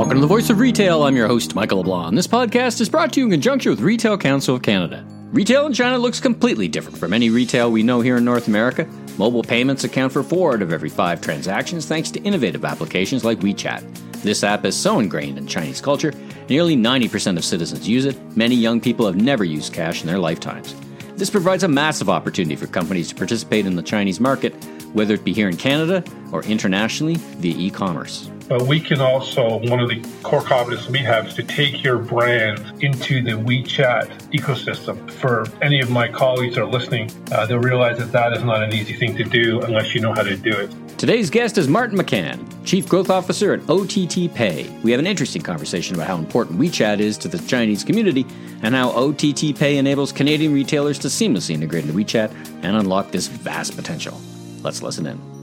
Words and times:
Welcome 0.00 0.16
to 0.16 0.22
the 0.22 0.26
Voice 0.28 0.48
of 0.48 0.58
Retail. 0.58 1.02
I'm 1.02 1.14
your 1.14 1.26
host, 1.26 1.54
Michael 1.54 1.80
LeBlanc. 1.82 2.14
This 2.14 2.26
podcast 2.26 2.80
is 2.80 2.88
brought 2.88 3.12
to 3.12 3.20
you 3.20 3.26
in 3.26 3.32
conjunction 3.32 3.68
with 3.68 3.80
Retail 3.80 4.16
Council 4.16 4.56
of 4.56 4.62
Canada. 4.62 5.04
Retail 5.30 5.66
in 5.66 5.74
China 5.74 5.98
looks 5.98 6.18
completely 6.18 6.68
different 6.68 6.96
from 6.96 7.12
any 7.12 7.28
retail 7.28 7.70
we 7.70 7.82
know 7.82 8.00
here 8.00 8.16
in 8.16 8.24
North 8.24 8.48
America. 8.48 8.88
Mobile 9.18 9.42
payments 9.42 9.84
account 9.84 10.10
for 10.10 10.22
four 10.22 10.54
out 10.54 10.62
of 10.62 10.72
every 10.72 10.88
five 10.88 11.20
transactions 11.20 11.84
thanks 11.84 12.10
to 12.12 12.22
innovative 12.22 12.64
applications 12.64 13.26
like 13.26 13.40
WeChat. 13.40 13.82
This 14.22 14.42
app 14.42 14.64
is 14.64 14.74
so 14.74 15.00
ingrained 15.00 15.36
in 15.36 15.46
Chinese 15.46 15.82
culture, 15.82 16.14
nearly 16.48 16.76
90% 16.76 17.36
of 17.36 17.44
citizens 17.44 17.86
use 17.86 18.06
it. 18.06 18.16
Many 18.34 18.54
young 18.54 18.80
people 18.80 19.04
have 19.04 19.16
never 19.16 19.44
used 19.44 19.74
cash 19.74 20.00
in 20.00 20.06
their 20.06 20.18
lifetimes. 20.18 20.74
This 21.16 21.28
provides 21.28 21.64
a 21.64 21.68
massive 21.68 22.08
opportunity 22.08 22.56
for 22.56 22.68
companies 22.68 23.10
to 23.10 23.16
participate 23.16 23.66
in 23.66 23.76
the 23.76 23.82
Chinese 23.82 24.18
market, 24.18 24.54
whether 24.94 25.12
it 25.12 25.24
be 25.24 25.34
here 25.34 25.50
in 25.50 25.58
Canada 25.58 26.02
or 26.32 26.42
internationally 26.44 27.16
via 27.16 27.54
e 27.54 27.68
commerce. 27.68 28.29
But 28.50 28.62
we 28.62 28.80
can 28.80 29.00
also, 29.00 29.58
one 29.68 29.78
of 29.78 29.88
the 29.88 30.04
core 30.24 30.40
competencies 30.40 30.90
we 30.90 30.98
have 30.98 31.28
is 31.28 31.34
to 31.34 31.44
take 31.44 31.84
your 31.84 31.98
brand 31.98 32.82
into 32.82 33.22
the 33.22 33.30
WeChat 33.30 34.08
ecosystem. 34.32 35.08
For 35.08 35.46
any 35.62 35.78
of 35.78 35.88
my 35.88 36.08
colleagues 36.08 36.56
that 36.56 36.62
are 36.62 36.66
listening, 36.66 37.12
uh, 37.30 37.46
they'll 37.46 37.60
realize 37.60 37.98
that 37.98 38.10
that 38.10 38.32
is 38.32 38.42
not 38.42 38.64
an 38.64 38.74
easy 38.74 38.94
thing 38.94 39.16
to 39.18 39.22
do 39.22 39.60
unless 39.60 39.94
you 39.94 40.00
know 40.00 40.12
how 40.12 40.24
to 40.24 40.36
do 40.36 40.50
it. 40.50 40.68
Today's 40.98 41.30
guest 41.30 41.58
is 41.58 41.68
Martin 41.68 41.96
McCann, 41.96 42.44
Chief 42.64 42.88
Growth 42.88 43.08
Officer 43.08 43.52
at 43.52 43.60
OTT 43.70 44.34
Pay. 44.34 44.68
We 44.82 44.90
have 44.90 44.98
an 44.98 45.06
interesting 45.06 45.42
conversation 45.42 45.94
about 45.94 46.08
how 46.08 46.16
important 46.16 46.58
WeChat 46.58 46.98
is 46.98 47.16
to 47.18 47.28
the 47.28 47.38
Chinese 47.46 47.84
community 47.84 48.26
and 48.62 48.74
how 48.74 48.90
OTT 48.90 49.56
Pay 49.56 49.78
enables 49.78 50.10
Canadian 50.10 50.52
retailers 50.52 50.98
to 50.98 51.06
seamlessly 51.06 51.54
integrate 51.54 51.84
into 51.84 51.96
WeChat 51.96 52.32
and 52.64 52.76
unlock 52.76 53.12
this 53.12 53.28
vast 53.28 53.76
potential. 53.76 54.20
Let's 54.64 54.82
listen 54.82 55.06
in. 55.06 55.39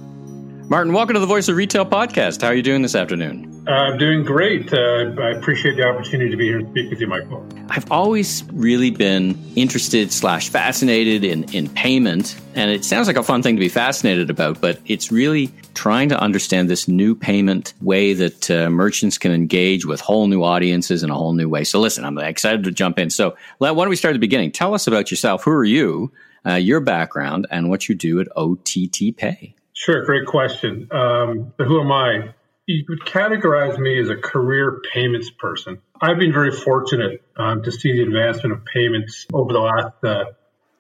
Martin, 0.70 0.92
welcome 0.92 1.14
to 1.14 1.22
the 1.22 1.26
Voice 1.26 1.48
of 1.48 1.56
Retail 1.56 1.86
podcast. 1.86 2.42
How 2.42 2.50
are 2.50 2.54
you 2.54 2.62
doing 2.62 2.82
this 2.82 2.94
afternoon? 2.94 3.64
Uh, 3.66 3.72
I'm 3.72 3.98
doing 3.98 4.26
great. 4.26 4.74
Uh, 4.74 5.14
I 5.18 5.30
appreciate 5.30 5.78
the 5.78 5.84
opportunity 5.84 6.30
to 6.30 6.36
be 6.36 6.44
here 6.44 6.60
and 6.60 6.68
speak 6.68 6.90
with 6.90 7.00
you, 7.00 7.08
Michael. 7.08 7.48
I've 7.70 7.90
always 7.90 8.44
really 8.52 8.92
been 8.92 9.42
interested 9.56 10.12
slash 10.12 10.50
fascinated 10.50 11.24
in, 11.24 11.46
in 11.54 11.70
payment, 11.70 12.38
and 12.54 12.70
it 12.70 12.84
sounds 12.84 13.08
like 13.08 13.16
a 13.16 13.24
fun 13.24 13.42
thing 13.42 13.56
to 13.56 13.62
be 13.62 13.70
fascinated 13.70 14.30
about, 14.30 14.60
but 14.60 14.78
it's 14.86 15.10
really 15.10 15.54
trying 15.74 16.10
to 16.10 16.20
understand 16.20 16.70
this 16.70 16.86
new 16.90 17.16
payment 17.16 17.74
way 17.80 18.12
that 18.12 18.52
uh, 18.52 18.70
merchants 18.70 19.18
can 19.18 19.32
engage 19.32 19.86
with 19.86 20.02
whole 20.02 20.28
new 20.28 20.44
audiences 20.44 21.02
in 21.02 21.10
a 21.10 21.16
whole 21.16 21.32
new 21.32 21.48
way. 21.48 21.64
So 21.64 21.80
listen, 21.80 22.04
I'm 22.04 22.18
excited 22.18 22.66
to 22.66 22.72
jump 22.72 23.00
in. 23.00 23.10
So 23.10 23.38
why 23.60 23.70
don't 23.70 23.88
we 23.88 23.96
start 23.96 24.12
at 24.12 24.16
the 24.16 24.20
beginning? 24.20 24.52
Tell 24.52 24.74
us 24.74 24.86
about 24.86 25.12
yourself. 25.12 25.46
Who 25.46 25.52
are 25.52 25.64
you, 25.64 26.12
uh, 26.46 26.56
your 26.56 26.82
background, 26.82 27.48
and 27.52 27.70
what 27.70 27.88
you 27.88 27.96
do 27.96 28.20
at 28.20 28.28
OTT 28.36 29.16
Pay? 29.16 29.54
Sure, 29.80 30.04
great 30.06 30.26
question. 30.26 30.88
Um, 30.92 31.54
who 31.60 31.80
am 31.80 31.92
I? 31.92 32.34
You 32.66 32.84
would 32.90 33.02
categorize 33.02 33.78
me 33.78 34.02
as 34.02 34.10
a 34.10 34.16
career 34.16 34.82
payments 34.92 35.30
person. 35.30 35.78
I've 36.02 36.18
been 36.18 36.34
very 36.34 36.52
fortunate 36.52 37.22
um, 37.38 37.62
to 37.62 37.72
see 37.72 37.92
the 37.92 38.02
advancement 38.02 38.54
of 38.54 38.66
payments 38.66 39.28
over 39.32 39.54
the 39.54 39.60
last 39.60 40.04
uh, 40.04 40.26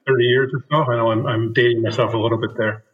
30 0.07 0.23
years 0.23 0.51
or 0.51 0.65
so. 0.71 0.91
I 0.91 0.95
know 0.95 1.11
I'm, 1.11 1.27
I'm 1.27 1.53
dating 1.53 1.83
myself 1.83 2.15
a 2.15 2.17
little 2.17 2.39
bit 2.39 2.57
there. 2.57 2.85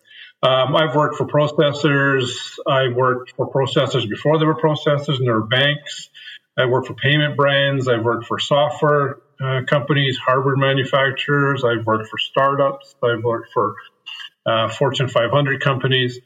Um, 0.43 0.75
I've 0.75 0.93
worked 0.93 1.15
for 1.15 1.25
processors. 1.25 2.35
I 2.67 2.89
worked 2.89 3.31
for 3.37 3.49
processors 3.49 4.07
before 4.07 4.39
there 4.39 4.47
were 4.47 4.59
processors 4.59 5.19
and 5.19 5.25
there 5.25 5.35
were 5.35 5.47
banks. 5.47 6.09
I 6.57 6.65
worked 6.65 6.87
for 6.87 6.95
payment 6.95 7.37
brands. 7.37 7.87
I've 7.87 8.03
worked 8.03 8.25
for 8.25 8.39
software 8.39 9.19
uh, 9.41 9.61
companies, 9.67 10.17
hardware 10.17 10.57
manufacturers. 10.57 11.63
I've 11.63 11.85
worked 11.85 12.09
for 12.09 12.17
startups. 12.17 12.93
I've 13.01 13.23
worked 13.23 13.53
for 13.53 13.75
uh, 14.45 14.69
Fortune 14.69 15.07
500 15.07 15.61
companies. 15.61 16.19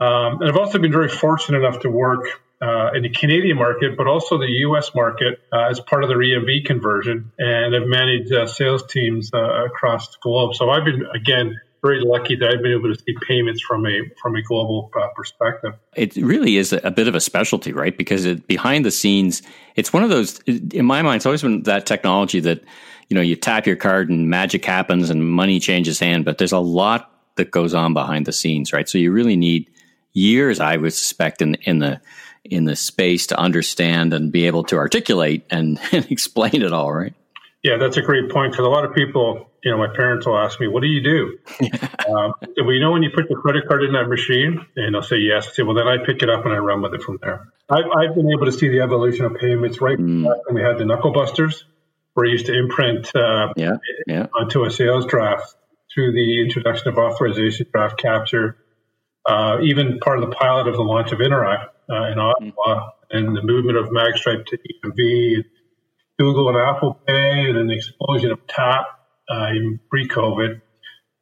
Um, 0.00 0.40
and 0.40 0.48
I've 0.48 0.56
also 0.56 0.78
been 0.78 0.92
very 0.92 1.08
fortunate 1.08 1.58
enough 1.58 1.80
to 1.80 1.90
work 1.90 2.26
uh, 2.62 2.90
in 2.94 3.02
the 3.02 3.08
Canadian 3.08 3.56
market, 3.56 3.96
but 3.96 4.06
also 4.06 4.38
the 4.38 4.50
U.S. 4.68 4.94
market 4.94 5.40
uh, 5.52 5.68
as 5.70 5.80
part 5.80 6.04
of 6.04 6.08
the 6.08 6.14
EMV 6.14 6.66
conversion, 6.66 7.32
and 7.38 7.74
I've 7.74 7.88
managed 7.88 8.32
uh, 8.32 8.46
sales 8.46 8.84
teams 8.86 9.30
uh, 9.32 9.64
across 9.64 10.08
the 10.08 10.16
globe. 10.22 10.54
So 10.54 10.70
I've 10.70 10.84
been 10.84 11.06
again 11.14 11.58
very 11.82 12.00
lucky 12.00 12.36
that 12.36 12.48
I've 12.50 12.62
been 12.62 12.72
able 12.72 12.94
to 12.94 13.00
see 13.00 13.14
payments 13.26 13.62
from 13.62 13.86
a 13.86 14.02
from 14.20 14.36
a 14.36 14.42
global 14.42 14.90
uh, 14.94 15.08
perspective. 15.14 15.74
It 15.96 16.16
really 16.16 16.56
is 16.56 16.72
a 16.72 16.90
bit 16.90 17.08
of 17.08 17.14
a 17.14 17.20
specialty, 17.20 17.72
right? 17.72 17.96
Because 17.96 18.26
it, 18.26 18.46
behind 18.46 18.84
the 18.84 18.90
scenes, 18.90 19.40
it's 19.76 19.92
one 19.92 20.02
of 20.02 20.10
those. 20.10 20.38
In 20.40 20.84
my 20.84 21.00
mind, 21.00 21.16
it's 21.16 21.26
always 21.26 21.42
been 21.42 21.62
that 21.62 21.86
technology 21.86 22.40
that 22.40 22.62
you 23.08 23.14
know 23.14 23.22
you 23.22 23.36
tap 23.36 23.66
your 23.66 23.76
card 23.76 24.10
and 24.10 24.28
magic 24.28 24.64
happens 24.64 25.08
and 25.08 25.30
money 25.30 25.60
changes 25.60 25.98
hand. 25.98 26.26
But 26.26 26.36
there's 26.36 26.52
a 26.52 26.58
lot 26.58 27.10
that 27.40 27.50
goes 27.50 27.72
on 27.72 27.94
behind 27.94 28.26
the 28.26 28.32
scenes, 28.32 28.72
right? 28.72 28.86
So 28.86 28.98
you 28.98 29.10
really 29.12 29.36
need 29.36 29.70
years, 30.12 30.60
I 30.60 30.76
would 30.76 30.92
suspect, 30.92 31.40
in 31.40 31.54
in 31.62 31.78
the 31.78 32.00
in 32.44 32.64
the 32.66 32.76
space 32.76 33.26
to 33.28 33.38
understand 33.38 34.12
and 34.12 34.30
be 34.30 34.46
able 34.46 34.64
to 34.64 34.76
articulate 34.76 35.46
and, 35.50 35.78
and 35.92 36.10
explain 36.10 36.62
it 36.62 36.72
all, 36.72 36.92
right? 36.92 37.14
Yeah, 37.62 37.76
that's 37.76 37.96
a 37.96 38.02
great 38.02 38.30
point 38.30 38.52
because 38.52 38.64
a 38.64 38.70
lot 38.70 38.84
of 38.84 38.94
people, 38.94 39.50
you 39.62 39.70
know, 39.70 39.76
my 39.76 39.88
parents 39.94 40.26
will 40.26 40.38
ask 40.38 40.60
me, 40.60 40.66
"What 40.66 40.82
do 40.82 40.88
you 40.88 41.02
do?" 41.02 41.38
um, 42.08 42.34
well, 42.56 42.72
you 42.72 42.80
know, 42.80 42.92
when 42.92 43.02
you 43.02 43.10
put 43.14 43.28
your 43.28 43.40
credit 43.40 43.66
card 43.68 43.82
in 43.84 43.92
that 43.92 44.08
machine, 44.08 44.64
and 44.76 44.96
I'll 44.96 45.02
say 45.02 45.18
yes. 45.18 45.48
I 45.48 45.52
say, 45.52 45.62
well, 45.62 45.74
then 45.74 45.88
I 45.88 45.98
pick 46.04 46.22
it 46.22 46.30
up 46.30 46.44
and 46.44 46.54
I 46.54 46.58
run 46.58 46.80
with 46.82 46.94
it 46.94 47.02
from 47.02 47.18
there. 47.22 47.48
I've, 47.68 47.84
I've 47.96 48.14
been 48.14 48.30
able 48.32 48.46
to 48.46 48.52
see 48.52 48.68
the 48.68 48.80
evolution 48.80 49.24
of 49.24 49.34
payments 49.34 49.80
right 49.80 49.98
mm. 49.98 50.24
when 50.24 50.54
we 50.54 50.62
had 50.62 50.78
the 50.78 50.86
knuckle 50.86 51.12
busters, 51.12 51.64
where 52.14 52.24
you 52.26 52.32
used 52.32 52.46
to 52.46 52.58
imprint 52.58 53.14
uh, 53.14 53.52
yeah, 53.56 53.76
yeah. 54.06 54.26
onto 54.34 54.64
a 54.64 54.70
sales 54.70 55.04
draft 55.04 55.54
through 55.94 56.12
the 56.12 56.42
introduction 56.42 56.88
of 56.88 56.98
authorization 56.98 57.66
draft 57.72 57.98
capture, 57.98 58.56
uh, 59.28 59.58
even 59.62 59.98
part 59.98 60.22
of 60.22 60.28
the 60.28 60.34
pilot 60.34 60.68
of 60.68 60.74
the 60.74 60.82
launch 60.82 61.12
of 61.12 61.18
Interac 61.18 61.68
uh, 61.90 62.04
in 62.12 62.18
Ottawa, 62.18 62.90
and 63.10 63.36
the 63.36 63.42
movement 63.42 63.76
of 63.76 63.86
MagStripe 63.88 64.46
to 64.46 64.58
EMV, 64.58 65.44
Google 66.18 66.48
and 66.48 66.58
Apple 66.58 66.94
Pay, 67.06 67.48
and 67.48 67.56
then 67.56 67.66
the 67.66 67.74
explosion 67.74 68.30
of 68.30 68.46
TAP 68.46 68.86
uh, 69.28 69.46
in 69.50 69.80
pre-COVID. 69.90 70.60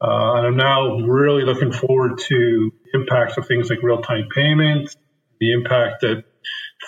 Uh, 0.01 0.35
and 0.35 0.47
I'm 0.47 0.57
now 0.57 0.99
really 0.99 1.45
looking 1.45 1.73
forward 1.73 2.19
to 2.29 2.73
impacts 2.95 3.37
of 3.37 3.47
things 3.47 3.71
like 3.71 3.83
real-time 3.83 4.29
payments, 4.35 4.97
the 5.41 5.53
impact 5.53 6.03
that 6.03 6.25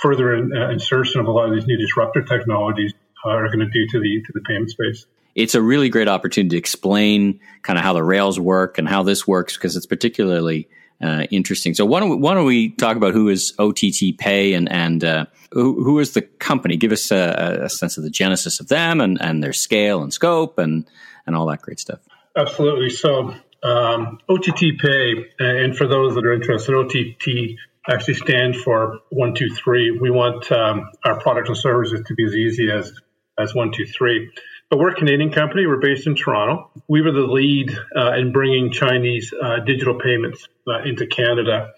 further 0.01 0.35
in, 0.35 0.53
uh, 0.57 0.71
insertion 0.71 1.21
of 1.21 1.27
a 1.27 1.31
lot 1.31 1.49
of 1.49 1.55
these 1.55 1.67
new 1.67 1.77
disruptor 1.77 2.23
technologies 2.23 2.93
are 3.25 3.47
going 3.47 3.59
to 3.59 3.67
do 3.67 3.87
to 3.91 4.01
the 4.01 4.23
to 4.23 4.33
the 4.33 4.41
payment 4.41 4.71
space 4.71 5.05
it's 5.35 5.55
a 5.55 5.63
really 5.63 5.89
great 5.89 6.09
opportunity 6.09 6.57
to 6.57 6.59
explain 6.59 7.41
kind 7.63 7.79
of 7.79 7.85
how 7.85 7.93
the 7.93 8.03
rails 8.03 8.39
work 8.39 8.79
and 8.79 8.89
how 8.89 9.03
this 9.03 9.27
works 9.27 9.57
because 9.57 9.77
it's 9.77 9.87
particularly 9.87 10.69
uh, 11.03 11.25
interesting. 11.31 11.75
So 11.75 11.87
why 11.87 12.01
don't 12.01 12.11
we, 12.11 12.17
why 12.17 12.35
don't 12.35 12.45
we 12.45 12.71
talk 12.71 12.97
about 12.97 13.15
who 13.15 13.29
is 13.29 13.55
OTT 13.59 14.19
Pay 14.19 14.55
and 14.55 14.71
and 14.71 15.03
uh, 15.03 15.27
who, 15.53 15.83
who 15.83 15.99
is 15.99 16.13
the 16.13 16.23
company? 16.23 16.77
Give 16.77 16.93
us 16.93 17.11
a, 17.11 17.63
a, 17.65 17.69
sense 17.69 17.97
of 17.97 18.05
the 18.05 18.11
genesis 18.11 18.61
of 18.61 18.69
them 18.69 19.01
and, 19.01 19.21
and 19.21 19.43
their 19.43 19.53
scale 19.53 20.03
and 20.03 20.13
scope 20.13 20.59
and 20.59 20.87
and 21.27 21.35
all 21.35 21.47
that 21.47 21.63
great 21.63 21.81
stuff. 21.81 22.01
Absolutely. 22.37 22.91
So 22.91 23.35
um, 23.63 24.19
OTT 24.29 24.79
Pay, 24.79 25.27
and 25.39 25.77
for 25.77 25.87
those 25.87 26.15
that 26.15 26.25
are 26.25 26.33
interested, 26.33 26.75
OTT 26.75 27.57
actually 27.89 28.15
stands 28.15 28.61
for 28.61 28.99
one 29.11 29.35
two 29.35 29.49
three. 29.55 29.91
We 29.91 30.11
want 30.11 30.51
um, 30.53 30.91
our 31.05 31.19
products 31.21 31.49
and 31.49 31.59
services 31.59 32.03
to 32.07 32.15
be 32.15 32.25
as 32.25 32.35
easy 32.35 32.71
as 32.71 32.93
as 33.39 33.55
one 33.55 33.73
two 33.73 33.87
three. 33.87 34.31
But 34.71 34.79
we're 34.79 34.91
a 34.91 34.95
Canadian 34.95 35.33
company. 35.33 35.67
We're 35.67 35.81
based 35.81 36.07
in 36.07 36.15
Toronto. 36.15 36.71
We 36.89 37.03
were 37.03 37.11
the 37.11 37.27
lead 37.27 37.77
uh, 37.97 38.13
in 38.13 38.31
bringing 38.31 38.71
Chinese 38.71 39.35
uh, 39.35 39.59
digital 39.67 39.99
payments 39.99 40.47
uh, 40.69 40.83
into 40.85 41.09
Canada. 41.09 41.73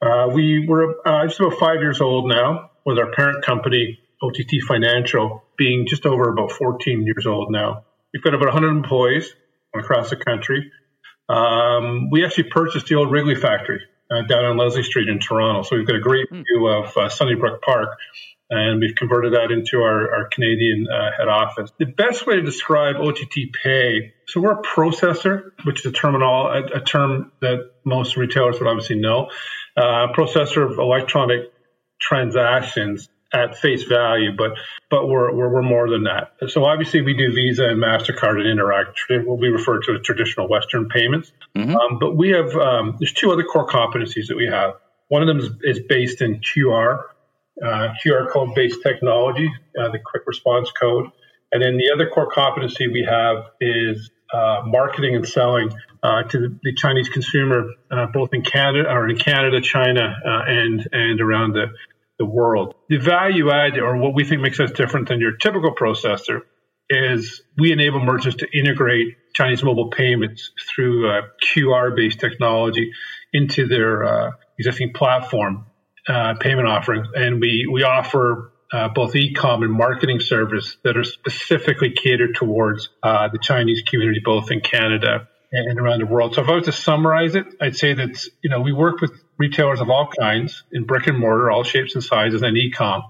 Uh, 0.00 0.28
we 0.32 0.66
were 0.66 0.96
uh, 1.06 1.24
just 1.28 1.38
about 1.38 1.60
five 1.60 1.80
years 1.80 2.00
old 2.00 2.28
now, 2.28 2.72
with 2.84 2.98
our 2.98 3.12
parent 3.12 3.44
company, 3.44 4.00
OTT 4.20 4.64
Financial, 4.66 5.44
being 5.56 5.86
just 5.86 6.04
over 6.04 6.30
about 6.30 6.50
14 6.50 7.04
years 7.06 7.28
old 7.28 7.52
now. 7.52 7.84
We've 8.12 8.24
got 8.24 8.34
about 8.34 8.46
100 8.46 8.70
employees 8.70 9.32
across 9.72 10.10
the 10.10 10.16
country. 10.16 10.72
Um, 11.28 12.10
we 12.10 12.24
actually 12.24 12.50
purchased 12.50 12.86
the 12.86 12.96
old 12.96 13.12
Wrigley 13.12 13.36
factory 13.36 13.82
uh, 14.10 14.22
down 14.22 14.44
on 14.44 14.56
Leslie 14.56 14.82
Street 14.82 15.08
in 15.08 15.20
Toronto. 15.20 15.62
So 15.62 15.76
we've 15.76 15.86
got 15.86 15.94
a 15.94 16.00
great 16.00 16.28
hmm. 16.28 16.42
view 16.42 16.66
of 16.66 16.96
uh, 16.96 17.08
Sunnybrook 17.08 17.62
Park 17.62 17.96
and 18.52 18.80
we've 18.80 18.94
converted 18.94 19.32
that 19.32 19.50
into 19.50 19.78
our, 19.78 20.14
our 20.14 20.28
Canadian 20.28 20.86
uh, 20.86 21.10
head 21.16 21.26
office. 21.26 21.70
The 21.78 21.86
best 21.86 22.26
way 22.26 22.36
to 22.36 22.42
describe 22.42 22.96
OTT 22.96 23.50
Pay, 23.62 24.12
so 24.26 24.42
we're 24.42 24.52
a 24.52 24.62
processor, 24.62 25.52
which 25.64 25.80
is 25.80 25.86
a 25.86 25.92
terminal, 25.92 26.48
a, 26.48 26.62
a 26.76 26.80
term 26.80 27.32
that 27.40 27.70
most 27.84 28.18
retailers 28.18 28.60
would 28.60 28.68
obviously 28.68 28.96
know, 28.96 29.30
uh, 29.74 30.12
processor 30.12 30.70
of 30.70 30.78
electronic 30.78 31.50
transactions 31.98 33.08
at 33.32 33.56
face 33.56 33.84
value, 33.84 34.36
but 34.36 34.52
but 34.90 35.08
we're, 35.08 35.34
we're, 35.34 35.48
we're 35.48 35.62
more 35.62 35.88
than 35.88 36.04
that. 36.04 36.32
So 36.50 36.66
obviously 36.66 37.00
we 37.00 37.14
do 37.14 37.32
Visa 37.32 37.64
and 37.64 37.82
Mastercard 37.82 38.38
and 38.38 38.58
Interac, 38.60 38.92
what 39.24 39.38
we 39.38 39.48
refer 39.48 39.80
to 39.80 39.94
as 39.94 40.02
traditional 40.02 40.46
Western 40.46 40.90
payments. 40.90 41.32
Mm-hmm. 41.56 41.74
Um, 41.74 41.98
but 41.98 42.14
we 42.14 42.28
have 42.30 42.54
um, 42.54 42.96
there's 43.00 43.14
two 43.14 43.32
other 43.32 43.44
core 43.44 43.66
competencies 43.66 44.26
that 44.28 44.36
we 44.36 44.48
have. 44.48 44.74
One 45.08 45.22
of 45.22 45.28
them 45.28 45.38
is, 45.38 45.48
is 45.62 45.80
based 45.88 46.20
in 46.20 46.40
QR, 46.40 47.04
QR 47.60 48.30
code 48.30 48.54
based 48.54 48.82
technology, 48.82 49.50
uh, 49.78 49.90
the 49.90 49.98
quick 49.98 50.22
response 50.26 50.70
code. 50.72 51.06
And 51.52 51.62
then 51.62 51.76
the 51.76 51.92
other 51.94 52.08
core 52.08 52.30
competency 52.30 52.88
we 52.88 53.06
have 53.08 53.44
is 53.60 54.10
uh, 54.32 54.62
marketing 54.64 55.14
and 55.14 55.28
selling 55.28 55.70
uh, 56.02 56.22
to 56.22 56.38
the, 56.38 56.58
the, 56.62 56.74
Chinese 56.74 57.10
consumer, 57.10 57.64
uh, 57.90 58.06
both 58.12 58.32
in 58.32 58.42
Canada 58.42 58.88
or 58.88 59.08
in 59.08 59.18
Canada, 59.18 59.60
China, 59.60 60.16
uh, 60.26 60.42
and 60.46 60.88
and 60.90 61.20
around 61.20 61.52
the, 61.52 61.66
the 62.18 62.24
world. 62.24 62.74
The 62.88 62.96
value 62.96 63.50
add, 63.50 63.78
or 63.78 63.98
what 63.98 64.14
we 64.14 64.24
think 64.24 64.40
makes 64.40 64.58
us 64.58 64.72
different 64.72 65.08
than 65.08 65.20
your 65.20 65.36
typical 65.36 65.74
processor, 65.74 66.40
is 66.88 67.42
we 67.58 67.72
enable 67.72 68.00
merchants 68.00 68.38
to 68.38 68.46
integrate 68.58 69.16
Chinese 69.34 69.62
mobile 69.62 69.90
payments 69.90 70.50
through 70.74 71.10
uh, 71.10 71.22
QR 71.44 71.94
based 71.94 72.18
technology 72.18 72.90
into 73.34 73.68
their 73.68 74.04
uh, 74.04 74.30
existing 74.58 74.92
platform 74.94 75.66
uh, 76.08 76.34
payment 76.40 76.68
offerings. 76.68 77.08
And 77.14 77.40
we, 77.40 77.66
we 77.70 77.82
offer 77.82 78.52
uh, 78.72 78.88
both 78.88 79.14
e-com 79.14 79.62
and 79.62 79.72
marketing 79.72 80.20
service 80.20 80.76
that 80.84 80.96
are 80.96 81.04
specifically 81.04 81.90
catered 81.90 82.34
towards 82.34 82.88
uh, 83.02 83.28
the 83.28 83.38
Chinese 83.38 83.82
community, 83.82 84.20
both 84.24 84.50
in 84.50 84.60
Canada 84.60 85.28
and 85.52 85.78
around 85.78 86.00
the 86.00 86.06
world. 86.06 86.34
So 86.34 86.42
if 86.42 86.48
I 86.48 86.54
was 86.54 86.64
to 86.64 86.72
summarize 86.72 87.34
it, 87.34 87.44
I'd 87.60 87.76
say 87.76 87.92
that 87.92 88.24
you 88.42 88.48
know 88.48 88.60
we 88.60 88.72
work 88.72 89.00
with 89.00 89.12
retailers 89.38 89.80
of 89.80 89.90
all 89.90 90.08
kinds 90.18 90.64
in 90.72 90.84
brick 90.84 91.06
and 91.06 91.18
mortar, 91.18 91.50
all 91.50 91.62
shapes 91.62 91.94
and 91.94 92.02
sizes, 92.02 92.42
and 92.42 92.56
e-com, 92.56 93.02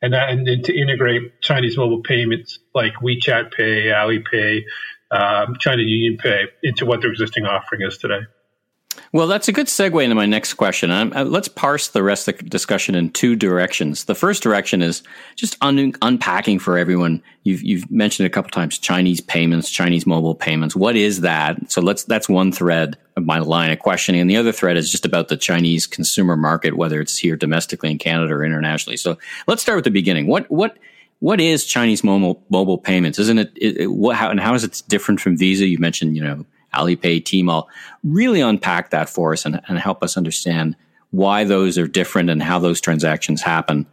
and 0.00 0.12
that, 0.12 0.30
and 0.30 0.46
then 0.46 0.62
to 0.62 0.80
integrate 0.80 1.40
Chinese 1.40 1.76
mobile 1.76 2.02
payments 2.02 2.60
like 2.74 2.94
WeChat 3.02 3.52
Pay, 3.52 3.86
Alipay, 3.86 4.62
um, 5.10 5.56
China 5.58 5.82
Union 5.82 6.16
Pay 6.16 6.44
into 6.62 6.86
what 6.86 7.00
their 7.00 7.10
existing 7.10 7.44
offering 7.44 7.82
is 7.82 7.98
today. 7.98 8.20
Well, 9.12 9.26
that's 9.26 9.48
a 9.48 9.52
good 9.52 9.66
segue 9.66 10.02
into 10.02 10.14
my 10.14 10.26
next 10.26 10.54
question. 10.54 10.90
Um, 10.90 11.12
uh, 11.14 11.24
let's 11.24 11.48
parse 11.48 11.88
the 11.88 12.02
rest 12.02 12.28
of 12.28 12.38
the 12.38 12.44
discussion 12.44 12.94
in 12.94 13.10
two 13.10 13.34
directions. 13.34 14.04
The 14.04 14.14
first 14.14 14.42
direction 14.42 14.82
is 14.82 15.02
just 15.34 15.56
un- 15.60 15.94
unpacking 16.02 16.60
for 16.60 16.78
everyone. 16.78 17.22
You've, 17.42 17.62
you've 17.62 17.90
mentioned 17.90 18.26
a 18.26 18.30
couple 18.30 18.50
times 18.50 18.78
Chinese 18.78 19.20
payments, 19.20 19.70
Chinese 19.70 20.06
mobile 20.06 20.34
payments. 20.34 20.76
What 20.76 20.94
is 20.94 21.22
that? 21.22 21.70
So 21.72 21.80
let's 21.80 22.04
that's 22.04 22.28
one 22.28 22.52
thread 22.52 22.98
of 23.16 23.24
my 23.24 23.38
line 23.38 23.72
of 23.72 23.80
questioning, 23.80 24.20
and 24.20 24.30
the 24.30 24.36
other 24.36 24.52
thread 24.52 24.76
is 24.76 24.90
just 24.90 25.06
about 25.06 25.28
the 25.28 25.36
Chinese 25.36 25.86
consumer 25.86 26.36
market, 26.36 26.76
whether 26.76 27.00
it's 27.00 27.16
here 27.16 27.36
domestically 27.36 27.90
in 27.90 27.98
Canada 27.98 28.34
or 28.34 28.44
internationally. 28.44 28.96
So 28.96 29.18
let's 29.46 29.62
start 29.62 29.76
with 29.76 29.84
the 29.84 29.90
beginning. 29.90 30.26
What 30.26 30.48
what 30.50 30.78
what 31.18 31.40
is 31.40 31.64
Chinese 31.64 32.04
mobile 32.04 32.42
mobile 32.48 32.78
payments? 32.78 33.18
Isn't 33.18 33.38
it, 33.38 33.52
it, 33.56 33.76
it 33.76 33.86
what, 33.88 34.16
how, 34.16 34.30
and 34.30 34.40
how 34.40 34.54
is 34.54 34.62
it 34.62 34.82
different 34.88 35.20
from 35.20 35.36
Visa? 35.36 35.66
You 35.66 35.78
mentioned 35.78 36.16
you 36.16 36.22
know 36.22 36.44
Alipay, 36.74 37.22
Tmall, 37.22 37.66
really 38.04 38.40
unpack 38.40 38.90
that 38.90 39.08
for 39.08 39.32
us 39.32 39.44
and, 39.44 39.60
and 39.68 39.78
help 39.78 40.02
us 40.02 40.16
understand 40.16 40.76
why 41.10 41.44
those 41.44 41.76
are 41.78 41.86
different 41.86 42.30
and 42.30 42.42
how 42.42 42.58
those 42.58 42.80
transactions 42.80 43.42
happen 43.42 43.86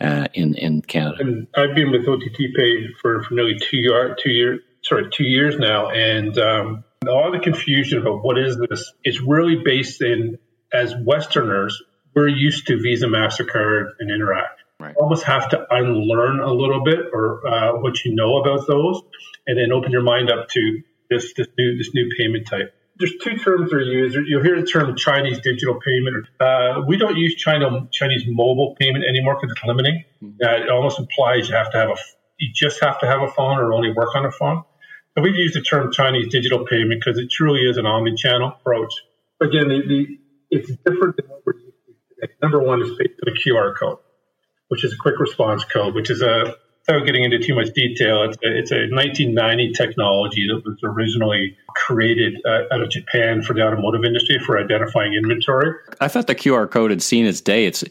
uh, 0.00 0.28
in 0.34 0.54
in 0.54 0.82
Canada. 0.82 1.16
And 1.20 1.46
I've 1.54 1.74
been 1.74 1.90
with 1.90 2.08
OTT 2.08 2.38
Pay 2.56 2.88
for, 3.00 3.22
for 3.22 3.34
nearly 3.34 3.56
two 3.58 3.76
year, 3.76 4.16
two 4.20 4.30
years 4.30 4.60
sorry 4.82 5.08
two 5.10 5.24
years 5.24 5.56
now, 5.58 5.90
and 5.90 6.36
um, 6.38 6.84
all 7.08 7.32
the 7.32 7.38
confusion 7.38 8.00
about 8.00 8.24
what 8.24 8.38
is 8.38 8.58
this 8.68 8.92
is 9.04 9.20
really 9.20 9.56
based 9.64 10.02
in 10.02 10.38
as 10.72 10.94
Westerners 10.94 11.82
we're 12.14 12.28
used 12.28 12.68
to 12.68 12.80
Visa, 12.80 13.06
Mastercard, 13.06 13.90
and 13.98 14.10
Interac. 14.10 14.48
Right. 14.80 14.94
almost 14.96 15.24
have 15.24 15.48
to 15.50 15.66
unlearn 15.70 16.40
a 16.40 16.52
little 16.52 16.82
bit 16.82 16.98
or 17.12 17.46
uh, 17.46 17.72
what 17.78 18.04
you 18.04 18.14
know 18.14 18.38
about 18.38 18.66
those, 18.66 19.02
and 19.46 19.58
then 19.58 19.72
open 19.72 19.92
your 19.92 20.02
mind 20.02 20.30
up 20.30 20.48
to 20.48 20.82
this 21.10 21.34
this 21.34 21.48
new 21.58 21.76
this 21.76 21.90
new 21.94 22.10
payment 22.16 22.46
type. 22.46 22.74
There's 22.96 23.14
two 23.22 23.36
terms 23.38 23.70
that 23.70 23.76
are 23.76 23.82
used. 23.82 24.16
You'll 24.26 24.42
hear 24.42 24.60
the 24.60 24.66
term 24.66 24.94
Chinese 24.96 25.40
digital 25.40 25.80
payment. 25.80 26.26
Uh, 26.38 26.82
we 26.86 26.96
don't 26.96 27.16
use 27.16 27.34
China 27.34 27.88
Chinese 27.90 28.22
mobile 28.26 28.76
payment 28.78 29.04
anymore 29.04 29.36
because 29.40 29.56
it's 29.56 29.64
limiting. 29.64 30.04
Mm-hmm. 30.22 30.36
Uh, 30.42 30.64
it 30.64 30.70
almost 30.70 31.00
implies 31.00 31.48
you 31.48 31.56
have 31.56 31.72
to 31.72 31.78
have 31.78 31.90
a 31.90 31.96
you 32.38 32.50
just 32.54 32.80
have 32.82 32.98
to 33.00 33.06
have 33.06 33.22
a 33.22 33.28
phone 33.28 33.58
or 33.58 33.72
only 33.72 33.92
work 33.92 34.14
on 34.14 34.24
a 34.24 34.30
phone. 34.30 34.64
So 35.16 35.22
we 35.22 35.30
use 35.30 35.52
the 35.54 35.60
term 35.60 35.92
Chinese 35.92 36.28
digital 36.28 36.66
payment 36.66 37.02
because 37.04 37.18
it 37.18 37.30
truly 37.30 37.60
is 37.60 37.76
an 37.76 37.86
omni-channel 37.86 38.54
approach. 38.60 38.94
Again, 39.40 39.68
the, 39.68 39.82
the, 39.86 40.18
it's 40.50 40.68
different 40.68 41.16
than 41.16 41.26
what 41.28 41.42
we're 41.46 41.54
used 41.54 41.76
to 41.86 42.14
today. 42.20 42.32
Number 42.42 42.60
one 42.60 42.82
is 42.82 42.90
based 42.98 43.20
on 43.24 43.32
a 43.32 43.36
QR 43.36 43.78
code, 43.78 43.98
which 44.68 44.82
is 44.82 44.92
a 44.92 44.96
quick 44.96 45.20
response 45.20 45.64
code, 45.64 45.94
which 45.94 46.10
is 46.10 46.20
a 46.20 46.56
without 46.86 47.06
getting 47.06 47.24
into 47.24 47.38
too 47.38 47.54
much 47.54 47.72
detail, 47.74 48.24
it's 48.24 48.36
a, 48.42 48.58
it's 48.58 48.70
a 48.70 48.88
1990 48.90 49.72
technology 49.72 50.46
that 50.48 50.62
was 50.64 50.78
originally 50.82 51.56
created 51.68 52.40
uh, 52.44 52.62
out 52.72 52.82
of 52.82 52.90
Japan 52.90 53.42
for 53.42 53.54
the 53.54 53.62
automotive 53.62 54.04
industry 54.04 54.38
for 54.38 54.58
identifying 54.58 55.14
inventory. 55.14 55.74
I 56.00 56.08
thought 56.08 56.26
the 56.26 56.34
QR 56.34 56.70
code 56.70 56.90
had 56.90 57.02
seen 57.02 57.26
its 57.26 57.40
day. 57.40 57.66
It's 57.66 57.84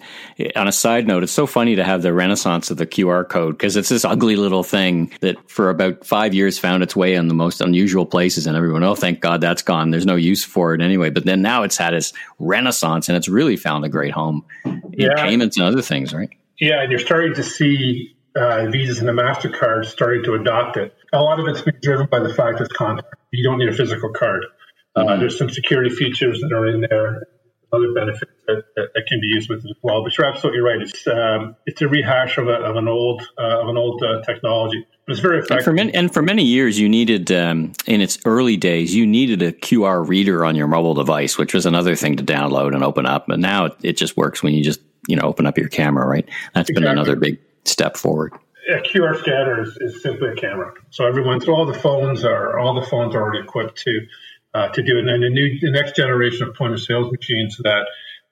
on 0.55 0.67
a 0.67 0.71
side 0.71 1.07
note, 1.07 1.23
it's 1.23 1.31
so 1.31 1.47
funny 1.47 1.75
to 1.75 1.83
have 1.83 2.01
the 2.01 2.13
renaissance 2.13 2.71
of 2.71 2.77
the 2.77 2.85
QR 2.85 3.27
code 3.27 3.57
because 3.57 3.75
it's 3.75 3.89
this 3.89 4.05
ugly 4.05 4.35
little 4.35 4.63
thing 4.63 5.11
that 5.21 5.49
for 5.49 5.69
about 5.69 6.05
five 6.05 6.33
years 6.33 6.59
found 6.59 6.83
its 6.83 6.95
way 6.95 7.15
in 7.15 7.27
the 7.27 7.33
most 7.33 7.61
unusual 7.61 8.05
places, 8.05 8.47
and 8.47 8.55
everyone, 8.55 8.83
oh, 8.83 8.95
thank 8.95 9.19
God 9.19 9.41
that's 9.41 9.63
gone. 9.63 9.89
There's 9.89 10.05
no 10.05 10.15
use 10.15 10.43
for 10.43 10.73
it 10.73 10.81
anyway. 10.81 11.09
But 11.09 11.25
then 11.25 11.41
now 11.41 11.63
it's 11.63 11.77
had 11.77 11.93
its 11.93 12.13
renaissance, 12.39 13.09
and 13.09 13.17
it's 13.17 13.27
really 13.27 13.57
found 13.57 13.85
a 13.85 13.89
great 13.89 14.11
home 14.11 14.45
in 14.65 14.81
yeah. 14.93 15.15
payments 15.15 15.57
and 15.57 15.65
other 15.65 15.81
things, 15.81 16.13
right? 16.13 16.29
Yeah, 16.59 16.81
and 16.81 16.91
you're 16.91 16.99
starting 16.99 17.33
to 17.33 17.43
see 17.43 18.15
uh, 18.35 18.65
Visas 18.71 18.99
and 18.99 19.07
the 19.07 19.13
MasterCard 19.13 19.85
started 19.85 20.23
to 20.25 20.33
adopt 20.33 20.77
it. 20.77 20.93
A 21.11 21.21
lot 21.21 21.39
of 21.39 21.47
it's 21.47 21.61
been 21.61 21.77
driven 21.81 22.07
by 22.07 22.19
the 22.19 22.33
fact 22.33 22.59
it's 22.61 22.73
contact. 22.73 23.15
You 23.31 23.43
don't 23.43 23.59
need 23.59 23.69
a 23.69 23.73
physical 23.73 24.11
card. 24.11 24.45
Uh, 24.95 25.01
mm-hmm. 25.03 25.19
There's 25.19 25.37
some 25.37 25.49
security 25.49 25.89
features 25.89 26.39
that 26.41 26.53
are 26.53 26.67
in 26.67 26.81
there, 26.81 27.27
other 27.71 27.91
benefits 27.93 28.31
that, 28.47 28.63
that, 28.75 28.89
that, 28.93 29.07
can 29.07 29.19
be 29.19 29.27
used 29.27 29.49
with 29.49 29.65
it 29.65 29.69
as 29.69 29.77
well. 29.81 30.03
But 30.03 30.15
you're 30.17 30.27
absolutely 30.27 30.61
right. 30.61 30.81
It's 30.81 31.07
um, 31.07 31.55
it's 31.65 31.81
a 31.81 31.87
rehash 31.87 32.37
of, 32.37 32.47
a, 32.47 32.53
of 32.53 32.75
an 32.75 32.87
old 32.87 33.23
uh, 33.37 33.61
of 33.61 33.69
an 33.69 33.77
old 33.77 34.03
uh, 34.03 34.21
technology. 34.21 34.85
But 35.05 35.13
it's 35.13 35.21
very 35.21 35.39
effective. 35.39 35.57
And 35.57 35.65
for 35.65 35.73
many, 35.73 35.93
and 35.95 36.13
for 36.13 36.21
many 36.21 36.43
years, 36.43 36.79
you 36.79 36.87
needed 36.87 37.31
um, 37.31 37.73
in 37.87 38.01
its 38.01 38.19
early 38.25 38.55
days, 38.55 38.93
you 38.93 39.07
needed 39.07 39.41
a 39.41 39.51
QR 39.51 40.07
reader 40.07 40.45
on 40.45 40.55
your 40.55 40.67
mobile 40.67 40.93
device, 40.93 41.37
which 41.37 41.53
was 41.53 41.65
another 41.65 41.95
thing 41.95 42.17
to 42.17 42.23
download 42.23 42.75
and 42.75 42.83
open 42.83 43.05
up. 43.07 43.25
But 43.27 43.39
now 43.39 43.65
it, 43.65 43.75
it 43.81 43.93
just 43.97 44.15
works 44.15 44.43
when 44.43 44.53
you 44.53 44.63
just 44.63 44.79
you 45.07 45.15
know 45.15 45.23
open 45.23 45.47
up 45.47 45.57
your 45.57 45.69
camera. 45.69 46.05
Right. 46.05 46.29
That's 46.53 46.69
exactly. 46.69 46.83
been 46.83 46.91
another 46.91 47.15
big 47.15 47.39
step 47.65 47.97
forward. 47.97 48.33
A 48.69 48.79
QR 48.79 49.19
scanner 49.19 49.61
is, 49.61 49.77
is 49.81 50.01
simply 50.01 50.29
a 50.29 50.35
camera. 50.35 50.73
So 50.89 51.05
everyone, 51.05 51.41
so 51.41 51.53
all 51.53 51.65
the 51.65 51.73
phones 51.73 52.23
are 52.23 52.57
all 52.59 52.79
the 52.79 52.87
phones 52.87 53.13
are 53.13 53.21
already 53.21 53.39
equipped 53.39 53.77
to 53.79 53.99
uh, 54.53 54.69
to 54.69 54.81
do 54.81 54.97
it. 54.97 55.07
And 55.07 55.23
the 55.23 55.29
new 55.29 55.59
the 55.59 55.71
next 55.71 55.95
generation 55.95 56.47
of 56.47 56.55
point 56.55 56.73
of 56.73 56.81
sales 56.81 57.11
machines 57.11 57.57
that 57.63 57.85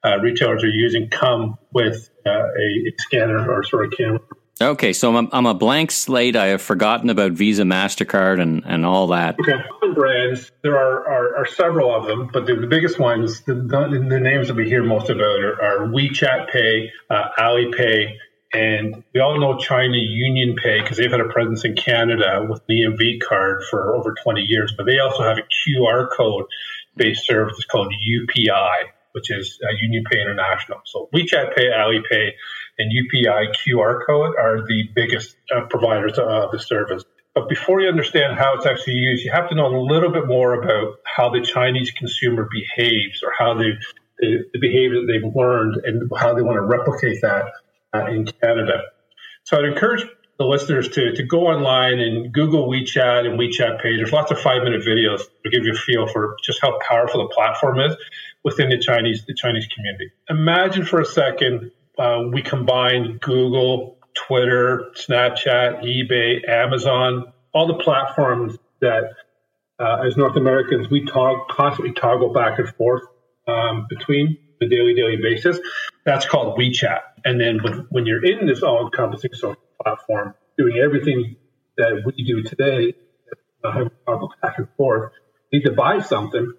uh, 0.03 0.19
retailers 0.19 0.63
are 0.63 0.69
using 0.69 1.09
come 1.09 1.57
with 1.73 2.09
uh, 2.25 2.29
a, 2.29 2.33
a, 2.33 2.93
scanner 2.97 3.51
or 3.51 3.63
sort 3.63 3.85
of 3.85 3.93
camera. 3.97 4.21
Okay, 4.61 4.93
so 4.93 5.15
I'm, 5.15 5.27
I'm 5.31 5.47
a 5.47 5.53
blank 5.53 5.91
slate. 5.91 6.35
I 6.35 6.47
have 6.47 6.61
forgotten 6.61 7.09
about 7.09 7.31
Visa, 7.31 7.63
Mastercard, 7.63 8.39
and, 8.39 8.63
and 8.65 8.85
all 8.85 9.07
that. 9.07 9.39
Okay, 9.39 9.59
brands. 9.95 10.51
There 10.61 10.77
are, 10.77 11.07
are, 11.07 11.37
are 11.37 11.45
several 11.45 11.95
of 11.95 12.05
them, 12.05 12.29
but 12.31 12.45
the, 12.45 12.55
the 12.55 12.67
biggest 12.67 12.99
ones, 12.99 13.41
the, 13.41 13.55
the, 13.55 14.05
the, 14.07 14.19
names 14.19 14.47
that 14.49 14.55
we 14.55 14.67
hear 14.67 14.83
most 14.83 15.09
about 15.09 15.39
are, 15.39 15.61
are 15.61 15.87
WeChat 15.87 16.51
Pay, 16.51 16.91
uh, 17.09 17.29
Alipay, 17.39 18.17
and 18.53 19.03
we 19.13 19.21
all 19.21 19.39
know 19.39 19.57
China 19.57 19.97
Union 19.97 20.55
Pay 20.61 20.81
because 20.81 20.97
they've 20.97 21.11
had 21.11 21.21
a 21.21 21.29
presence 21.29 21.63
in 21.63 21.75
Canada 21.75 22.45
with 22.49 22.61
the 22.67 22.81
EMV 22.81 23.21
card 23.21 23.63
for 23.69 23.95
over 23.95 24.13
20 24.23 24.41
years, 24.41 24.73
but 24.75 24.85
they 24.85 24.99
also 24.99 25.23
have 25.23 25.37
a 25.37 25.47
QR 25.69 26.09
code 26.11 26.45
based 26.95 27.25
service 27.25 27.63
called 27.65 27.93
UPI, 27.93 28.89
which 29.13 29.31
is 29.31 29.57
uh, 29.63 29.71
Union 29.81 30.03
Pay 30.09 30.19
International. 30.19 30.81
So 30.85 31.09
WeChat 31.13 31.55
Pay, 31.55 31.67
Alipay, 31.67 32.31
and 32.77 32.91
UPI 32.91 33.53
QR 33.55 34.05
code 34.05 34.35
are 34.37 34.67
the 34.67 34.83
biggest 34.93 35.35
uh, 35.55 35.61
providers 35.69 36.17
of 36.17 36.51
the 36.51 36.59
service. 36.59 37.03
But 37.33 37.47
before 37.47 37.79
you 37.79 37.87
understand 37.87 38.37
how 38.37 38.57
it's 38.57 38.65
actually 38.65 38.95
used, 38.95 39.23
you 39.23 39.31
have 39.31 39.47
to 39.47 39.55
know 39.55 39.67
a 39.67 39.79
little 39.79 40.11
bit 40.11 40.27
more 40.27 40.61
about 40.61 40.95
how 41.05 41.29
the 41.29 41.39
Chinese 41.39 41.91
consumer 41.91 42.49
behaves 42.51 43.23
or 43.23 43.31
how 43.37 43.53
they, 43.53 43.71
the, 44.19 44.43
the 44.51 44.59
behavior 44.59 44.99
that 44.99 45.07
they've 45.07 45.33
learned 45.33 45.77
and 45.85 46.11
how 46.17 46.33
they 46.33 46.41
want 46.41 46.57
to 46.57 46.61
replicate 46.63 47.21
that 47.21 47.45
uh, 47.93 48.05
in 48.07 48.25
Canada. 48.25 48.81
So 49.43 49.57
I'd 49.57 49.65
encourage 49.65 50.05
the 50.37 50.45
listeners 50.45 50.89
to, 50.89 51.11
to 51.13 51.23
go 51.23 51.47
online 51.47 51.99
and 51.99 52.33
Google 52.33 52.67
WeChat 52.67 53.27
and 53.27 53.39
WeChat 53.39 53.81
Pay. 53.81 53.97
There's 53.97 54.11
lots 54.11 54.31
of 54.31 54.39
five 54.39 54.63
minute 54.63 54.81
videos 54.81 55.21
to 55.43 55.49
give 55.49 55.65
you 55.65 55.73
a 55.73 55.75
feel 55.75 56.07
for 56.07 56.35
just 56.43 56.59
how 56.61 56.79
powerful 56.79 57.27
the 57.27 57.33
platform 57.33 57.79
is 57.79 57.95
within 58.43 58.69
the 58.69 58.79
Chinese 58.79 59.23
the 59.27 59.35
Chinese 59.35 59.67
community. 59.67 60.11
Imagine 60.29 60.85
for 60.85 60.99
a 60.99 61.05
second 61.05 61.71
uh, 61.97 62.23
we 62.31 62.41
combine 62.41 63.17
Google, 63.21 63.97
Twitter, 64.15 64.91
Snapchat, 64.95 65.83
eBay, 65.83 66.47
Amazon, 66.49 67.31
all 67.53 67.67
the 67.67 67.83
platforms 67.83 68.57
that 68.79 69.13
uh, 69.79 70.03
as 70.07 70.17
North 70.17 70.37
Americans 70.37 70.89
we 70.89 71.05
tog- 71.05 71.49
constantly 71.49 71.93
toggle 71.93 72.33
back 72.33 72.57
and 72.57 72.69
forth 72.69 73.03
um, 73.47 73.85
between 73.89 74.37
the 74.61 74.67
daily 74.67 74.93
daily 74.93 75.17
basis. 75.21 75.59
That's 76.05 76.25
called 76.25 76.57
WeChat. 76.57 76.99
And 77.25 77.41
then 77.41 77.59
when, 77.61 77.87
when 77.89 78.05
you're 78.05 78.23
in 78.23 78.47
this 78.47 78.63
all 78.63 78.85
encompassing 78.85 79.33
social 79.33 79.61
platform, 79.83 80.35
doing 80.57 80.77
everything 80.77 81.35
that 81.77 82.03
we 82.05 82.23
do 82.23 82.43
today, 82.43 82.93
back 83.63 84.57
and 84.57 84.67
forth, 84.77 85.11
need 85.51 85.63
to 85.63 85.71
buy 85.73 85.99
something, 85.99 86.53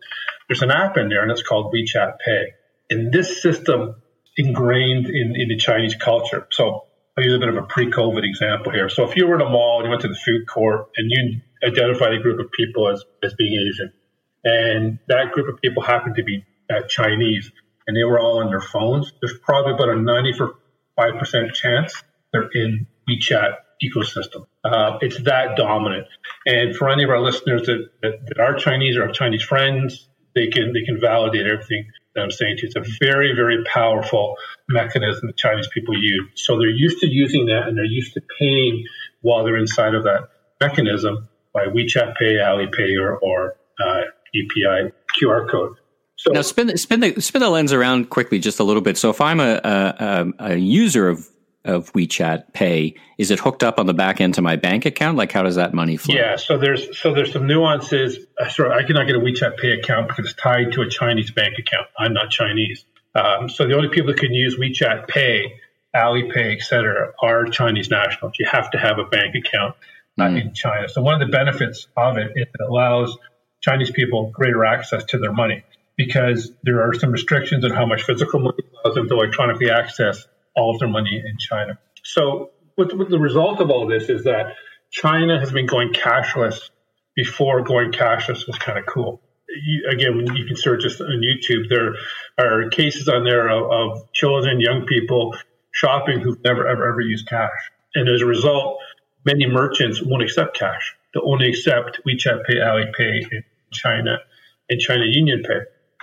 there's 0.48 0.62
an 0.62 0.70
app 0.70 0.96
in 0.96 1.08
there 1.08 1.22
and 1.22 1.30
it's 1.30 1.42
called 1.42 1.72
WeChat 1.72 2.18
Pay. 2.24 2.52
And 2.90 3.12
this 3.12 3.40
system 3.40 3.96
ingrained 4.36 5.06
in, 5.06 5.34
in 5.36 5.48
the 5.48 5.56
Chinese 5.56 5.94
culture. 5.94 6.46
So 6.50 6.86
I'll 7.16 7.24
use 7.24 7.34
a 7.34 7.38
bit 7.38 7.48
of 7.48 7.56
a 7.56 7.62
pre-COVID 7.62 8.24
example 8.24 8.72
here. 8.72 8.88
So 8.88 9.08
if 9.08 9.16
you 9.16 9.26
were 9.26 9.36
in 9.36 9.40
a 9.40 9.48
mall 9.48 9.78
and 9.78 9.86
you 9.86 9.90
went 9.90 10.02
to 10.02 10.08
the 10.08 10.14
food 10.14 10.46
court 10.48 10.88
and 10.96 11.10
you 11.10 11.40
identified 11.66 12.14
a 12.14 12.20
group 12.20 12.40
of 12.40 12.50
people 12.52 12.88
as, 12.90 13.04
as 13.22 13.34
being 13.34 13.52
Asian, 13.52 13.92
and 14.44 14.98
that 15.08 15.32
group 15.32 15.52
of 15.52 15.60
people 15.60 15.82
happened 15.82 16.16
to 16.16 16.24
be 16.24 16.44
uh, 16.70 16.82
Chinese, 16.88 17.50
and 17.86 17.96
they 17.96 18.04
were 18.04 18.18
all 18.18 18.40
on 18.42 18.48
their 18.50 18.60
phones, 18.60 19.12
there's 19.20 19.38
probably 19.38 19.72
about 19.72 19.88
a 19.88 19.94
95% 20.98 21.54
chance 21.54 22.02
they're 22.32 22.48
in 22.54 22.86
WeChat 23.08 23.56
ecosystem. 23.82 24.46
Uh, 24.64 24.98
it's 25.00 25.20
that 25.22 25.56
dominant. 25.56 26.06
And 26.46 26.74
for 26.76 26.88
any 26.88 27.04
of 27.04 27.10
our 27.10 27.20
listeners 27.20 27.62
that, 27.66 27.88
that, 28.02 28.26
that, 28.26 28.40
are 28.40 28.54
Chinese 28.54 28.96
or 28.96 29.06
have 29.06 29.14
Chinese 29.14 29.42
friends, 29.42 30.08
they 30.34 30.48
can 30.48 30.72
they 30.72 30.82
can 30.82 30.98
validate 31.00 31.46
everything 31.46 31.90
that 32.14 32.22
I'm 32.22 32.30
saying 32.30 32.58
to 32.58 32.62
you. 32.62 32.72
It's 32.74 32.76
a 32.76 33.04
very, 33.04 33.34
very 33.34 33.64
powerful 33.64 34.36
mechanism 34.68 35.28
that 35.28 35.36
Chinese 35.36 35.68
people 35.68 35.94
use. 36.00 36.30
So 36.34 36.58
they're 36.58 36.70
used 36.70 37.00
to 37.00 37.06
using 37.08 37.46
that 37.46 37.68
and 37.68 37.76
they're 37.76 37.84
used 37.84 38.14
to 38.14 38.22
paying 38.38 38.86
while 39.20 39.44
they're 39.44 39.56
inside 39.56 39.94
of 39.94 40.04
that 40.04 40.28
mechanism 40.60 41.28
by 41.52 41.66
WeChat 41.66 42.16
Pay, 42.16 42.34
Alipay, 42.34 43.00
or, 43.00 43.16
or 43.18 43.56
uh, 43.80 44.02
UPI 44.34 44.92
QR 45.20 45.50
code. 45.50 45.76
So 46.22 46.30
now 46.30 46.42
spin 46.42 46.76
spin 46.76 47.00
the 47.00 47.20
spin 47.20 47.40
the 47.40 47.50
lens 47.50 47.72
around 47.72 48.10
quickly 48.10 48.38
just 48.38 48.60
a 48.60 48.62
little 48.62 48.80
bit. 48.80 48.96
So 48.96 49.10
if 49.10 49.20
I'm 49.20 49.40
a 49.40 49.60
a, 49.64 50.26
a 50.38 50.56
user 50.56 51.08
of 51.08 51.28
of 51.64 51.92
WeChat 51.94 52.52
Pay, 52.52 52.94
is 53.18 53.32
it 53.32 53.40
hooked 53.40 53.64
up 53.64 53.80
on 53.80 53.86
the 53.86 53.94
back 53.94 54.20
end 54.20 54.34
to 54.34 54.42
my 54.42 54.54
bank 54.54 54.86
account? 54.86 55.16
Like, 55.16 55.32
how 55.32 55.42
does 55.42 55.56
that 55.56 55.74
money 55.74 55.96
flow? 55.96 56.14
Yeah, 56.14 56.36
so 56.36 56.58
there's 56.58 56.96
so 56.96 57.12
there's 57.12 57.32
some 57.32 57.48
nuances. 57.48 58.18
Uh, 58.38 58.48
sorry, 58.48 58.70
I 58.70 58.86
cannot 58.86 59.08
get 59.08 59.16
a 59.16 59.18
WeChat 59.18 59.58
Pay 59.58 59.72
account 59.72 60.08
because 60.08 60.26
it's 60.26 60.40
tied 60.40 60.70
to 60.72 60.82
a 60.82 60.88
Chinese 60.88 61.32
bank 61.32 61.58
account. 61.58 61.88
I'm 61.98 62.12
not 62.12 62.30
Chinese, 62.30 62.84
um, 63.16 63.48
so 63.48 63.66
the 63.66 63.74
only 63.74 63.88
people 63.88 64.12
that 64.12 64.20
can 64.20 64.32
use 64.32 64.56
WeChat 64.56 65.08
Pay, 65.08 65.54
Alipay, 65.92 66.56
etc., 66.56 67.14
are 67.20 67.46
Chinese 67.46 67.90
nationals. 67.90 68.34
You 68.38 68.46
have 68.48 68.70
to 68.70 68.78
have 68.78 69.00
a 69.00 69.04
bank 69.04 69.34
account 69.34 69.74
uh, 70.20 70.24
mm. 70.26 70.40
in 70.40 70.54
China. 70.54 70.88
So 70.88 71.02
one 71.02 71.20
of 71.20 71.26
the 71.26 71.32
benefits 71.32 71.88
of 71.96 72.16
it 72.16 72.30
is 72.36 72.46
it 72.54 72.60
allows 72.60 73.18
Chinese 73.60 73.90
people 73.90 74.30
greater 74.30 74.64
access 74.64 75.02
to 75.06 75.18
their 75.18 75.32
money 75.32 75.64
because 75.96 76.52
there 76.62 76.82
are 76.82 76.94
some 76.94 77.12
restrictions 77.12 77.64
on 77.64 77.70
how 77.70 77.86
much 77.86 78.02
physical 78.02 78.40
money 78.40 78.62
allows 78.84 78.94
them 78.94 79.08
to 79.08 79.14
electronically 79.14 79.70
access 79.70 80.26
all 80.56 80.74
of 80.74 80.78
their 80.78 80.88
money 80.88 81.22
in 81.24 81.38
China. 81.38 81.78
So, 82.02 82.50
what, 82.74 82.96
what 82.96 83.10
the 83.10 83.18
result 83.18 83.60
of 83.60 83.70
all 83.70 83.86
this 83.86 84.08
is 84.08 84.24
that 84.24 84.54
China 84.90 85.38
has 85.38 85.52
been 85.52 85.66
going 85.66 85.92
cashless 85.92 86.70
before 87.14 87.62
going 87.62 87.92
cashless 87.92 88.46
was 88.46 88.58
kind 88.58 88.78
of 88.78 88.86
cool. 88.86 89.20
You, 89.48 89.88
again, 89.90 90.26
you 90.34 90.46
can 90.46 90.56
search 90.56 90.82
this 90.82 91.00
on 91.00 91.20
YouTube. 91.20 91.68
There 91.68 91.94
are 92.38 92.70
cases 92.70 93.08
on 93.08 93.24
there 93.24 93.48
of, 93.48 93.70
of 93.70 94.12
children, 94.12 94.60
young 94.60 94.86
people 94.86 95.34
shopping 95.72 96.20
who've 96.20 96.42
never, 96.44 96.66
ever, 96.66 96.88
ever 96.88 97.00
used 97.00 97.28
cash. 97.28 97.50
And 97.94 98.08
as 98.08 98.22
a 98.22 98.26
result, 98.26 98.78
many 99.24 99.46
merchants 99.46 100.00
won't 100.02 100.22
accept 100.22 100.58
cash. 100.58 100.94
They'll 101.12 101.28
only 101.28 101.48
accept 101.48 102.00
WeChat 102.06 102.44
Pay, 102.44 102.56
Alipay 102.56 103.32
in 103.32 103.44
China 103.72 104.18
and 104.70 104.80
China 104.80 105.04
Union 105.06 105.42
Pay. 105.46 105.60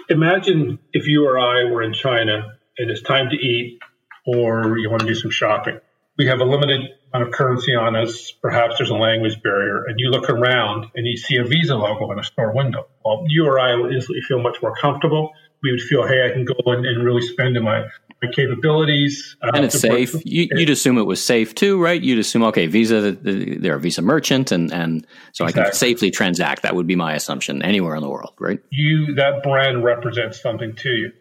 Imagine 0.07 0.79
if 0.93 1.07
you 1.07 1.27
or 1.27 1.37
I 1.37 1.65
were 1.65 1.83
in 1.83 1.93
China 1.93 2.57
and 2.77 2.89
it's 2.89 3.01
time 3.01 3.29
to 3.29 3.35
eat 3.35 3.79
or 4.25 4.77
you 4.77 4.89
want 4.89 5.01
to 5.01 5.07
do 5.07 5.15
some 5.15 5.31
shopping. 5.31 5.79
We 6.17 6.27
have 6.27 6.41
a 6.41 6.45
limited 6.45 6.81
amount 7.13 7.29
of 7.29 7.33
currency 7.33 7.75
on 7.75 7.95
us. 7.95 8.31
Perhaps 8.41 8.77
there's 8.77 8.89
a 8.89 8.95
language 8.95 9.41
barrier, 9.41 9.85
and 9.85 9.99
you 9.99 10.09
look 10.09 10.29
around 10.29 10.87
and 10.95 11.07
you 11.07 11.17
see 11.17 11.37
a 11.37 11.45
Visa 11.45 11.75
logo 11.75 12.11
in 12.11 12.19
a 12.19 12.23
store 12.23 12.53
window. 12.53 12.87
Well, 13.03 13.23
you 13.27 13.45
or 13.45 13.59
I 13.59 13.75
would 13.75 13.93
instantly 13.93 14.21
feel 14.21 14.41
much 14.41 14.61
more 14.61 14.75
comfortable. 14.75 15.31
We 15.63 15.71
would 15.71 15.81
feel, 15.81 16.05
hey, 16.05 16.25
I 16.25 16.31
can 16.31 16.45
go 16.45 16.55
in 16.73 16.85
and 16.85 17.03
really 17.03 17.21
spend 17.21 17.57
in 17.57 17.63
my 17.63 17.85
my 18.21 18.29
capabilities. 18.31 19.37
Uh, 19.41 19.51
and 19.53 19.65
it's 19.65 19.79
safe. 19.79 20.15
You, 20.25 20.47
would 20.51 20.69
assume 20.69 20.97
it 20.97 21.03
was 21.03 21.23
safe 21.23 21.55
too, 21.55 21.81
right? 21.81 22.01
You'd 22.01 22.19
assume, 22.19 22.43
okay, 22.43 22.67
Visa, 22.67 23.11
they're 23.11 23.75
a 23.75 23.79
Visa 23.79 24.01
merchant, 24.01 24.51
and 24.51 24.71
and 24.71 25.05
so 25.33 25.45
exactly. 25.45 25.61
I 25.61 25.65
can 25.65 25.73
safely 25.73 26.11
transact. 26.11 26.63
That 26.63 26.75
would 26.75 26.87
be 26.87 26.95
my 26.95 27.13
assumption 27.13 27.61
anywhere 27.61 27.95
in 27.95 28.01
the 28.01 28.09
world, 28.09 28.33
right? 28.39 28.59
You 28.69 29.15
that 29.15 29.43
brand 29.43 29.83
represents 29.83 30.41
something 30.41 30.75
to 30.75 30.89
you. 30.89 31.11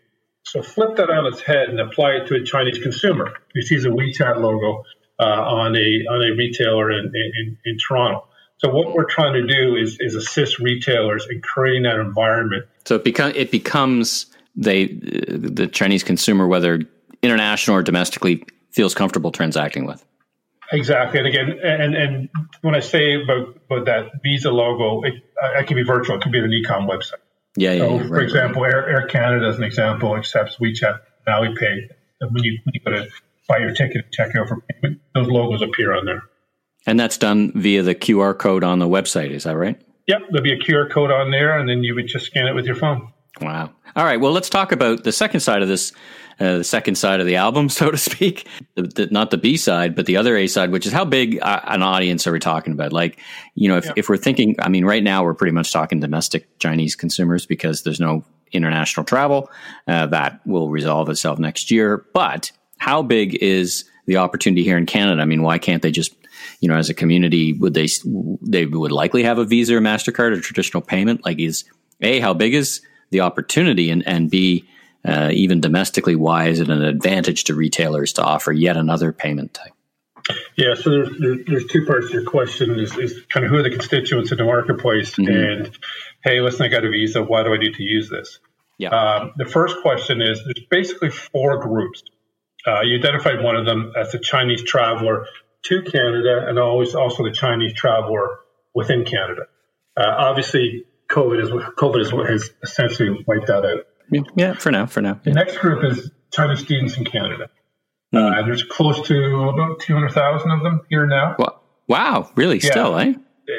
So 0.44 0.62
flip 0.62 0.96
that 0.96 1.10
on 1.10 1.26
its 1.26 1.42
head 1.42 1.68
and 1.68 1.78
apply 1.78 2.12
it 2.12 2.26
to 2.28 2.36
a 2.36 2.42
Chinese 2.42 2.78
consumer 2.78 3.34
who 3.52 3.60
sees 3.62 3.84
a 3.84 3.88
WeChat 3.88 4.40
logo 4.40 4.82
uh, 5.20 5.24
on 5.24 5.76
a 5.76 6.06
on 6.10 6.32
a 6.32 6.36
retailer 6.36 6.90
in, 6.90 7.12
in, 7.14 7.58
in 7.64 7.76
Toronto. 7.76 8.26
So 8.58 8.70
what 8.70 8.92
we're 8.92 9.04
trying 9.04 9.34
to 9.34 9.46
do 9.46 9.76
is 9.76 9.98
is 10.00 10.14
assist 10.14 10.58
retailers 10.58 11.26
in 11.30 11.40
creating 11.42 11.84
that 11.84 12.00
environment. 12.00 12.66
So 12.86 12.96
it 12.96 13.04
become 13.04 13.32
it 13.34 13.50
becomes 13.50 14.26
they 14.58 14.84
uh, 14.84 15.38
the 15.38 15.68
Chinese 15.68 16.02
consumer, 16.02 16.46
whether 16.46 16.80
international 17.22 17.76
or 17.76 17.82
domestically, 17.82 18.44
feels 18.72 18.94
comfortable 18.94 19.30
transacting 19.30 19.86
with. 19.86 20.04
Exactly, 20.70 21.20
and 21.20 21.28
again, 21.28 21.58
and 21.62 21.94
and 21.94 22.28
when 22.60 22.74
I 22.74 22.80
say 22.80 23.14
about, 23.22 23.56
about 23.70 23.86
that 23.86 24.10
Visa 24.22 24.50
logo, 24.50 25.02
it, 25.02 25.14
it 25.56 25.66
can 25.66 25.76
be 25.76 25.82
virtual. 25.82 26.16
It 26.16 26.22
can 26.22 26.32
be 26.32 26.40
an 26.40 26.52
e-com 26.52 26.86
website. 26.86 27.22
Yeah, 27.56 27.72
yeah. 27.72 27.78
So, 27.78 27.94
yeah 27.94 28.02
for 28.02 28.14
right, 28.14 28.22
example, 28.22 28.62
right. 28.62 28.74
Air, 28.74 28.88
Air 28.88 29.06
Canada, 29.06 29.46
as 29.46 29.56
an 29.56 29.64
example, 29.64 30.14
accepts 30.14 30.56
WeChat, 30.56 31.00
Alipay. 31.26 31.88
When 32.20 32.44
you 32.44 32.58
when 32.64 32.74
you 32.74 32.80
go 32.84 32.90
to 32.90 33.08
buy 33.48 33.58
your 33.58 33.72
ticket, 33.72 34.04
and 34.04 34.12
check 34.12 34.36
out 34.36 34.48
for 34.48 34.60
payment, 34.60 35.00
those 35.14 35.28
logos 35.28 35.62
appear 35.62 35.94
on 35.94 36.04
there. 36.04 36.22
And 36.86 37.00
that's 37.00 37.16
done 37.16 37.52
via 37.54 37.82
the 37.82 37.94
QR 37.94 38.38
code 38.38 38.62
on 38.62 38.78
the 38.78 38.88
website. 38.88 39.30
Is 39.30 39.44
that 39.44 39.56
right? 39.56 39.80
Yep, 40.06 40.22
there'll 40.30 40.42
be 40.42 40.52
a 40.52 40.58
QR 40.58 40.90
code 40.90 41.10
on 41.10 41.30
there, 41.30 41.58
and 41.58 41.68
then 41.68 41.82
you 41.82 41.94
would 41.94 42.08
just 42.08 42.26
scan 42.26 42.46
it 42.46 42.54
with 42.54 42.66
your 42.66 42.76
phone. 42.76 43.12
Wow. 43.40 43.70
All 43.96 44.04
right. 44.04 44.20
Well, 44.20 44.32
let's 44.32 44.50
talk 44.50 44.72
about 44.72 45.04
the 45.04 45.12
second 45.12 45.40
side 45.40 45.62
of 45.62 45.68
this, 45.68 45.92
uh, 46.40 46.58
the 46.58 46.64
second 46.64 46.96
side 46.96 47.20
of 47.20 47.26
the 47.26 47.36
album, 47.36 47.68
so 47.68 47.90
to 47.90 47.96
speak. 47.96 48.46
The, 48.74 48.82
the, 48.82 49.06
not 49.06 49.30
the 49.30 49.38
B 49.38 49.56
side, 49.56 49.94
but 49.94 50.06
the 50.06 50.16
other 50.16 50.36
A 50.36 50.46
side, 50.46 50.70
which 50.70 50.86
is 50.86 50.92
how 50.92 51.04
big 51.04 51.38
uh, 51.42 51.60
an 51.64 51.82
audience 51.82 52.26
are 52.26 52.32
we 52.32 52.38
talking 52.38 52.72
about? 52.72 52.92
Like, 52.92 53.18
you 53.54 53.68
know, 53.68 53.76
if, 53.76 53.86
yeah. 53.86 53.92
if 53.96 54.08
we're 54.08 54.16
thinking, 54.16 54.56
I 54.60 54.68
mean, 54.68 54.84
right 54.84 55.02
now 55.02 55.24
we're 55.24 55.34
pretty 55.34 55.52
much 55.52 55.72
talking 55.72 56.00
domestic 56.00 56.58
Chinese 56.58 56.94
consumers 56.94 57.46
because 57.46 57.82
there's 57.82 58.00
no 58.00 58.24
international 58.52 59.04
travel. 59.04 59.50
Uh, 59.86 60.06
that 60.06 60.40
will 60.46 60.70
resolve 60.70 61.08
itself 61.08 61.38
next 61.38 61.70
year. 61.70 62.06
But 62.14 62.52
how 62.78 63.02
big 63.02 63.34
is 63.42 63.84
the 64.06 64.16
opportunity 64.18 64.64
here 64.64 64.78
in 64.78 64.86
Canada? 64.86 65.20
I 65.20 65.24
mean, 65.24 65.42
why 65.42 65.58
can't 65.58 65.82
they 65.82 65.90
just 65.90 66.14
you 66.60 66.68
know, 66.68 66.76
as 66.76 66.90
a 66.90 66.94
community, 66.94 67.52
would 67.54 67.74
they 67.74 67.88
they 68.42 68.66
would 68.66 68.92
likely 68.92 69.22
have 69.22 69.38
a 69.38 69.44
Visa 69.44 69.76
or 69.76 69.80
Mastercard 69.80 70.36
or 70.36 70.40
traditional 70.40 70.82
payment? 70.82 71.24
Like, 71.24 71.38
is 71.38 71.64
a 72.00 72.20
how 72.20 72.34
big 72.34 72.54
is 72.54 72.80
the 73.10 73.20
opportunity, 73.20 73.90
and 73.90 74.06
and 74.06 74.30
b 74.30 74.68
uh, 75.04 75.30
even 75.32 75.60
domestically, 75.60 76.16
why 76.16 76.48
is 76.48 76.60
it 76.60 76.68
an 76.68 76.82
advantage 76.82 77.44
to 77.44 77.54
retailers 77.54 78.12
to 78.14 78.22
offer 78.22 78.52
yet 78.52 78.76
another 78.76 79.12
payment 79.12 79.54
type? 79.54 79.72
Yeah, 80.56 80.74
so 80.74 80.90
there's, 80.90 81.44
there's 81.46 81.66
two 81.66 81.86
parts 81.86 82.08
to 82.08 82.14
your 82.14 82.24
question 82.24 82.78
is, 82.78 82.96
is 82.98 83.22
kind 83.30 83.46
of 83.46 83.50
who 83.50 83.58
are 83.58 83.62
the 83.62 83.70
constituents 83.70 84.32
in 84.32 84.38
the 84.38 84.44
marketplace 84.44 85.14
mm-hmm. 85.14 85.32
and 85.32 85.78
hey, 86.22 86.40
listen, 86.40 86.66
I 86.66 86.68
got 86.68 86.84
a 86.84 86.90
visa. 86.90 87.22
Why 87.22 87.44
do 87.44 87.54
I 87.54 87.56
need 87.56 87.74
to 87.74 87.82
use 87.82 88.10
this? 88.10 88.40
Yeah. 88.76 88.90
Um, 88.90 89.32
the 89.36 89.46
first 89.46 89.76
question 89.80 90.20
is 90.20 90.42
there's 90.44 90.66
basically 90.68 91.10
four 91.10 91.58
groups. 91.60 92.02
Uh, 92.66 92.82
you 92.82 92.98
identified 92.98 93.42
one 93.42 93.56
of 93.56 93.64
them 93.64 93.92
as 93.96 94.12
the 94.12 94.18
Chinese 94.18 94.62
traveler 94.62 95.26
to 95.62 95.82
Canada 95.82 96.44
and 96.46 96.58
always 96.58 96.94
also 96.94 97.24
the 97.24 97.32
Chinese 97.32 97.72
traveler 97.72 98.40
within 98.74 99.04
Canada. 99.04 99.42
Uh, 99.96 100.14
obviously, 100.18 100.84
COVID 101.10 101.42
is 101.42 101.50
COVID 101.50 102.00
is 102.00 102.12
what 102.12 102.28
has 102.28 102.50
essentially 102.62 103.24
wiped 103.26 103.46
that 103.46 103.64
out. 103.64 104.26
Yeah, 104.36 104.54
for 104.54 104.70
now, 104.70 104.86
for 104.86 105.00
now. 105.00 105.20
The 105.22 105.32
next 105.32 105.58
group 105.58 105.84
is 105.84 106.10
Chinese 106.32 106.60
students 106.60 106.96
in 106.96 107.04
Canada. 107.04 107.50
Mm. 108.14 108.42
Uh, 108.42 108.46
there's 108.46 108.62
close 108.62 109.06
to 109.08 109.48
about 109.48 109.80
200,000 109.80 110.50
of 110.50 110.62
them 110.62 110.80
here 110.88 111.06
now. 111.06 111.36
Wow, 111.86 112.30
really? 112.36 112.58
Yeah. 112.58 112.70
Still, 112.70 112.98
eh? 112.98 113.14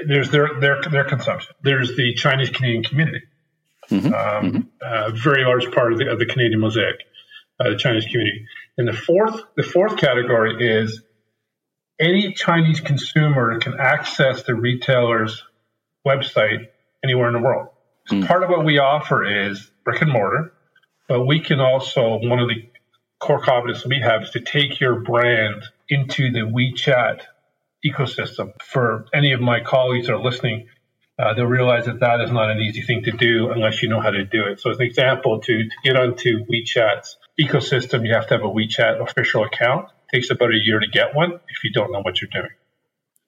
There's 0.08 0.30
their 0.30 0.60
their 0.60 0.82
their 0.84 1.04
consumption. 1.04 1.56
There's 1.64 1.96
the 1.96 2.14
Chinese 2.14 2.52
Canadian 2.52 2.84
community, 2.84 3.22
mm-hmm. 3.90 4.14
Um, 4.14 4.14
mm-hmm. 4.14 4.60
a 4.82 5.12
very 5.12 5.44
large 5.44 5.72
part 5.72 5.94
of 5.94 6.00
the, 6.00 6.12
of 6.12 6.20
the 6.20 6.28
Canadian 6.28 6.60
mosaic, 6.60 6.98
uh, 7.60 7.72
the 7.72 7.76
Chinese 7.76 8.06
community. 8.06 8.46
And 8.78 8.88
the 8.88 8.94
fourth 8.94 9.42
the 9.58 9.64
fourth 9.64 9.98
category 9.98 10.56
is 10.64 11.02
any 12.00 12.34
Chinese 12.34 12.80
consumer 12.82 13.58
can 13.60 13.80
access 13.80 14.44
the 14.44 14.54
retailer's 14.54 15.44
website 16.08 16.68
anywhere 17.04 17.28
in 17.28 17.34
the 17.34 17.40
world. 17.40 17.70
Mm. 18.10 18.28
part 18.28 18.44
of 18.44 18.50
what 18.50 18.66
we 18.66 18.80
offer 18.80 19.24
is 19.24 19.70
brick 19.84 20.02
and 20.02 20.12
mortar, 20.12 20.52
but 21.08 21.26
we 21.26 21.40
can 21.40 21.60
also, 21.60 22.18
one 22.18 22.40
of 22.40 22.48
the 22.48 22.68
core 23.20 23.42
competencies 23.42 23.86
we 23.88 24.02
have 24.02 24.24
is 24.24 24.32
to 24.32 24.40
take 24.40 24.80
your 24.80 25.02
brand 25.02 25.64
into 25.90 26.32
the 26.32 26.40
WeChat 26.40 27.22
ecosystem. 27.86 28.54
For 28.64 29.06
any 29.14 29.34
of 29.34 29.42
my 29.42 29.60
colleagues 29.62 30.08
that 30.08 30.14
are 30.14 30.24
listening, 30.24 30.68
uh, 31.20 31.34
they'll 31.34 31.46
realize 31.46 31.86
that 31.86 32.00
that 32.00 32.22
is 32.22 32.32
not 32.32 32.50
an 32.50 32.60
easy 32.60 32.82
thing 32.82 33.04
to 33.04 33.12
do 33.12 33.52
unless 33.52 33.84
you 33.84 33.90
know 33.90 34.00
how 34.00 34.10
to 34.10 34.24
do 34.24 34.46
it. 34.46 34.60
So, 34.62 34.72
as 34.72 34.78
an 34.78 34.86
example, 34.86 35.40
to, 35.42 35.64
to 35.64 35.76
get 35.84 35.98
onto 35.98 36.46
WeChat's 36.46 37.18
ecosystem, 37.40 38.08
you 38.08 38.14
have 38.14 38.28
to 38.28 38.36
have 38.36 38.44
a 38.44 38.50
WeChat 38.50 39.02
official 39.02 39.44
account. 39.44 39.90
It 40.12 40.16
takes 40.16 40.32
about 40.32 40.52
a 40.52 40.58
year 40.58 40.80
to 40.80 40.88
get 40.88 41.14
one 41.14 41.34
if 41.34 41.64
you 41.64 41.72
don't 41.74 41.92
know 41.92 42.02
what 42.02 42.22
you're 42.22 42.30
doing. 42.32 42.52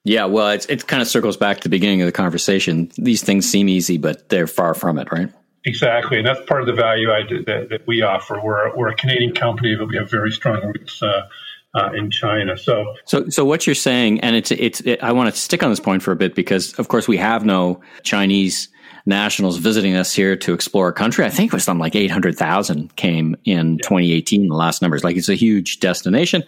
Yeah, 0.03 0.25
well, 0.25 0.49
it's, 0.49 0.65
it 0.65 0.87
kind 0.87 1.01
of 1.01 1.07
circles 1.07 1.37
back 1.37 1.57
to 1.57 1.63
the 1.63 1.69
beginning 1.69 2.01
of 2.01 2.07
the 2.07 2.11
conversation. 2.11 2.91
These 2.97 3.23
things 3.23 3.49
seem 3.49 3.69
easy, 3.69 3.97
but 3.97 4.29
they're 4.29 4.47
far 4.47 4.73
from 4.73 4.97
it, 4.97 5.11
right? 5.11 5.31
Exactly, 5.63 6.17
and 6.17 6.25
that's 6.25 6.41
part 6.47 6.61
of 6.61 6.67
the 6.67 6.73
value 6.73 7.11
I 7.11 7.21
did, 7.21 7.45
that, 7.45 7.69
that, 7.69 7.85
we 7.85 8.01
offer. 8.01 8.39
We're, 8.43 8.75
we're 8.75 8.89
a 8.89 8.95
Canadian 8.95 9.33
company, 9.33 9.75
but 9.75 9.87
we 9.87 9.97
have 9.97 10.09
very 10.09 10.31
strong 10.31 10.65
roots 10.65 11.03
uh, 11.03 11.27
uh, 11.75 11.91
in 11.93 12.09
China. 12.09 12.57
So, 12.57 12.95
so, 13.05 13.29
so 13.29 13.45
what 13.45 13.67
you're 13.67 13.75
saying, 13.75 14.21
and 14.21 14.35
it's 14.35 14.49
it's. 14.49 14.81
It, 14.81 15.03
I 15.03 15.11
want 15.11 15.33
to 15.33 15.39
stick 15.39 15.61
on 15.61 15.69
this 15.69 15.79
point 15.79 16.01
for 16.01 16.11
a 16.11 16.15
bit 16.15 16.33
because, 16.33 16.73
of 16.73 16.87
course, 16.87 17.07
we 17.07 17.17
have 17.17 17.45
no 17.45 17.79
Chinese 18.01 18.69
nationals 19.05 19.57
visiting 19.57 19.95
us 19.95 20.13
here 20.13 20.35
to 20.35 20.53
explore 20.53 20.89
a 20.89 20.93
country. 20.93 21.25
I 21.25 21.29
think 21.29 21.51
it 21.51 21.53
was 21.53 21.63
something 21.63 21.81
like 21.81 21.95
800,000 21.95 22.95
came 22.95 23.35
in 23.45 23.73
yeah. 23.73 23.83
2018, 23.83 24.47
the 24.47 24.55
last 24.55 24.81
numbers. 24.81 25.03
Like 25.03 25.15
it's 25.15 25.29
a 25.29 25.35
huge 25.35 25.79
destination. 25.79 26.43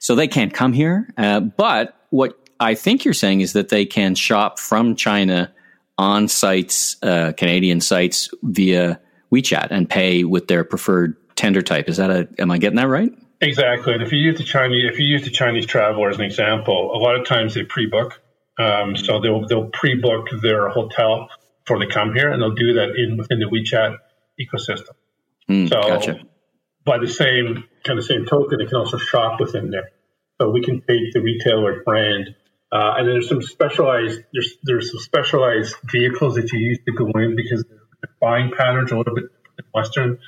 So 0.00 0.14
they 0.14 0.28
can't 0.28 0.52
come 0.52 0.72
here. 0.72 1.08
Uh, 1.16 1.40
but 1.40 1.96
what 2.10 2.43
I 2.64 2.74
think 2.74 3.04
you're 3.04 3.14
saying 3.14 3.42
is 3.42 3.52
that 3.52 3.68
they 3.68 3.84
can 3.84 4.14
shop 4.14 4.58
from 4.58 4.96
China 4.96 5.52
on 5.98 6.28
sites, 6.28 6.96
uh, 7.02 7.32
Canadian 7.36 7.80
sites 7.80 8.30
via 8.42 8.98
WeChat 9.30 9.68
and 9.70 9.88
pay 9.88 10.24
with 10.24 10.48
their 10.48 10.64
preferred 10.64 11.16
tender 11.36 11.60
type. 11.60 11.88
Is 11.88 11.98
that 11.98 12.10
a, 12.10 12.28
am 12.38 12.50
I 12.50 12.58
getting 12.58 12.76
that 12.76 12.88
right? 12.88 13.12
Exactly. 13.40 13.92
And 13.92 14.02
if 14.02 14.12
you 14.12 14.18
use 14.18 14.38
the 14.38 14.44
Chinese, 14.44 14.90
if 14.90 14.98
you 14.98 15.06
use 15.06 15.24
the 15.24 15.30
Chinese 15.30 15.66
traveler 15.66 16.08
as 16.08 16.16
an 16.16 16.24
example, 16.24 16.92
a 16.94 16.98
lot 16.98 17.16
of 17.16 17.26
times 17.26 17.54
they 17.54 17.64
pre-book. 17.64 18.20
Um, 18.58 18.96
so 18.96 19.20
they'll 19.20 19.46
they'll 19.46 19.68
pre-book 19.68 20.28
their 20.40 20.68
hotel 20.68 21.28
before 21.64 21.80
they 21.80 21.90
come 21.90 22.14
here, 22.14 22.30
and 22.30 22.40
they'll 22.40 22.54
do 22.54 22.74
that 22.74 22.94
in 22.96 23.16
within 23.16 23.40
the 23.40 23.46
WeChat 23.46 23.96
ecosystem. 24.40 24.94
Mm, 25.50 25.68
so 25.68 25.82
gotcha. 25.82 26.20
by 26.84 26.98
the 26.98 27.08
same 27.08 27.64
kind 27.82 27.98
of 27.98 28.04
same 28.04 28.26
token, 28.26 28.58
they 28.58 28.66
can 28.66 28.76
also 28.76 28.96
shop 28.96 29.40
within 29.40 29.70
there. 29.70 29.90
So 30.40 30.50
we 30.50 30.62
can 30.62 30.80
take 30.80 31.12
the 31.12 31.20
retailer 31.20 31.82
brand, 31.84 32.34
uh, 32.74 32.94
and 32.98 33.08
there's 33.08 33.28
some 33.28 33.40
specialized 33.40 34.20
there's 34.32 34.56
there's 34.64 34.90
some 34.90 35.00
specialized 35.00 35.76
vehicles 35.92 36.34
that 36.34 36.50
you 36.52 36.58
use 36.58 36.78
to 36.84 36.92
go 36.92 37.06
in 37.20 37.36
because 37.36 37.64
the 38.02 38.08
buying 38.20 38.50
patterns 38.50 38.90
are 38.90 38.96
a 38.96 38.98
little 38.98 39.14
bit 39.14 39.24
Western 39.72 40.18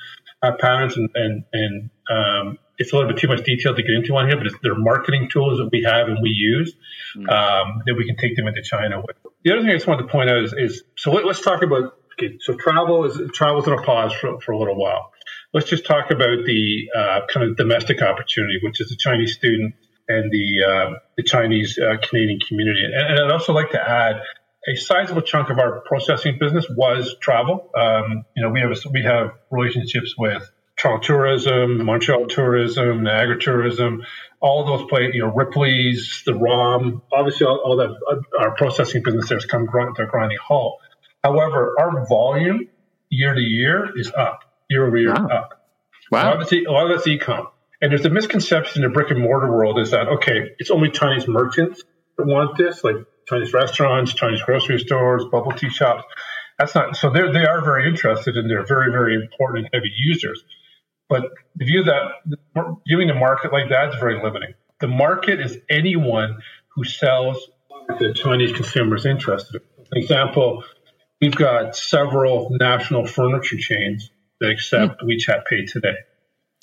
uh, 0.41 0.51
patterns, 0.59 0.97
and 0.97 1.09
and 1.15 1.43
and 1.53 1.89
um, 2.09 2.57
it's 2.77 2.93
a 2.93 2.95
little 2.95 3.11
bit 3.11 3.19
too 3.19 3.27
much 3.27 3.43
detail 3.43 3.75
to 3.75 3.81
get 3.81 3.91
into 3.91 4.15
on 4.15 4.27
here, 4.27 4.37
but 4.37 4.47
they're 4.61 4.75
marketing 4.75 5.29
tools 5.31 5.57
that 5.57 5.69
we 5.71 5.83
have 5.83 6.07
and 6.07 6.19
we 6.21 6.29
use 6.29 6.73
mm. 7.15 7.27
um, 7.29 7.81
that 7.85 7.95
we 7.95 8.05
can 8.05 8.15
take 8.17 8.35
them 8.35 8.47
into 8.47 8.61
China 8.61 9.01
with. 9.05 9.15
The 9.43 9.51
other 9.51 9.61
thing 9.61 9.71
I 9.71 9.73
just 9.73 9.87
wanted 9.87 10.03
to 10.03 10.09
point 10.09 10.29
out 10.29 10.43
is, 10.43 10.53
is 10.53 10.83
so 10.95 11.11
let, 11.11 11.25
us 11.25 11.41
talk 11.41 11.63
about 11.63 11.97
okay, 12.13 12.37
so 12.39 12.55
travel 12.55 13.05
is 13.05 13.19
travel's 13.33 13.67
on 13.67 13.79
a 13.79 13.81
pause 13.81 14.13
for, 14.13 14.39
for 14.41 14.51
a 14.51 14.57
little 14.57 14.79
while. 14.79 15.11
Let's 15.53 15.67
just 15.67 15.85
talk 15.85 16.11
about 16.11 16.45
the 16.45 16.89
uh, 16.95 17.19
kind 17.29 17.49
of 17.49 17.57
domestic 17.57 18.01
opportunity, 18.01 18.59
which 18.61 18.79
is 18.79 18.89
the 18.89 18.97
Chinese 18.97 19.33
student 19.33 19.75
and 20.07 20.31
the 20.31 20.63
uh, 20.63 20.99
the 21.17 21.23
Chinese 21.23 21.77
uh, 21.77 21.97
Canadian 22.01 22.39
community. 22.39 22.83
And, 22.85 22.93
and, 22.95 23.19
I'd 23.25 23.31
also 23.31 23.53
like 23.53 23.71
to 23.71 23.81
add 23.81 24.21
a 24.67 24.75
sizable 24.75 25.21
chunk 25.21 25.49
of 25.49 25.59
our 25.59 25.81
processing 25.87 26.37
business 26.39 26.65
was 26.69 27.15
travel. 27.21 27.69
Um, 27.77 28.25
you 28.35 28.43
know, 28.43 28.49
we 28.49 28.61
have 28.61 28.71
we 28.91 29.03
have 29.03 29.31
relationships 29.51 30.15
with 30.17 30.49
Toronto 30.77 31.05
Tourism, 31.05 31.85
Montreal 31.85 32.27
Tourism, 32.27 33.03
Niagara 33.03 33.39
Tourism, 33.39 34.03
all 34.39 34.65
those 34.65 34.87
play, 34.87 35.09
you 35.11 35.21
know, 35.21 35.33
Ripley's, 35.33 36.21
the 36.25 36.35
ROM, 36.35 37.01
obviously 37.11 37.47
all, 37.47 37.59
all 37.65 37.77
that, 37.77 37.89
uh, 37.89 38.39
our 38.39 38.55
processing 38.55 39.01
business 39.03 39.27
there 39.29 39.37
has 39.37 39.45
come 39.45 39.67
to 39.67 40.03
a 40.03 40.05
grinding 40.05 40.37
halt. 40.37 40.79
However, 41.23 41.73
our 41.79 42.05
volume 42.07 42.67
year 43.09 43.33
to 43.33 43.41
year 43.41 43.89
is 43.97 44.11
up, 44.11 44.41
year 44.69 44.85
over 44.85 44.97
year 44.97 45.13
wow. 45.13 45.27
up. 45.27 45.65
Wow. 46.11 46.21
A 46.21 46.35
lot, 46.35 46.41
of 46.41 46.51
a 46.51 46.71
lot 46.71 46.91
of 46.91 46.97
that's 46.97 47.07
e-com. 47.07 47.47
And 47.81 47.91
there's 47.91 48.05
a 48.05 48.09
misconception 48.09 48.83
in 48.83 48.89
the 48.89 48.93
brick 48.93 49.11
and 49.11 49.21
mortar 49.21 49.51
world 49.51 49.79
is 49.79 49.91
that, 49.91 50.07
okay, 50.07 50.51
it's 50.57 50.71
only 50.71 50.89
Chinese 50.89 51.27
merchants 51.27 51.83
that 52.17 52.25
want 52.25 52.57
this, 52.57 52.83
like 52.83 52.95
Chinese 53.27 53.53
restaurants, 53.53 54.13
Chinese 54.13 54.41
grocery 54.41 54.79
stores, 54.79 55.25
bubble 55.31 55.51
tea 55.51 55.69
shops. 55.69 56.03
That's 56.57 56.73
not, 56.73 56.95
so 56.95 57.11
they're, 57.11 57.31
they 57.31 57.45
are 57.45 57.63
very 57.63 57.87
interested 57.87 58.35
and 58.35 58.49
they're 58.49 58.65
very, 58.65 58.91
very 58.91 59.15
important 59.15 59.65
and 59.65 59.69
heavy 59.73 59.91
users. 59.95 60.43
But 61.07 61.23
the 61.55 61.65
view 61.65 61.83
that 61.83 62.77
viewing 62.87 63.07
the 63.07 63.13
market 63.13 63.53
like 63.53 63.69
that 63.69 63.89
is 63.89 63.95
very 63.99 64.21
limiting. 64.23 64.55
The 64.79 64.87
market 64.87 65.39
is 65.39 65.57
anyone 65.69 66.39
who 66.75 66.83
sells 66.83 67.49
the 67.99 68.13
Chinese 68.13 68.53
consumers 68.53 69.05
interested. 69.05 69.61
For 69.89 69.97
example, 69.97 70.63
we've 71.21 71.35
got 71.35 71.75
several 71.75 72.49
national 72.59 73.05
furniture 73.05 73.57
chains 73.57 74.09
that 74.39 74.49
accept 74.49 75.01
mm. 75.01 75.07
WeChat 75.07 75.45
Pay 75.45 75.65
today. 75.65 75.95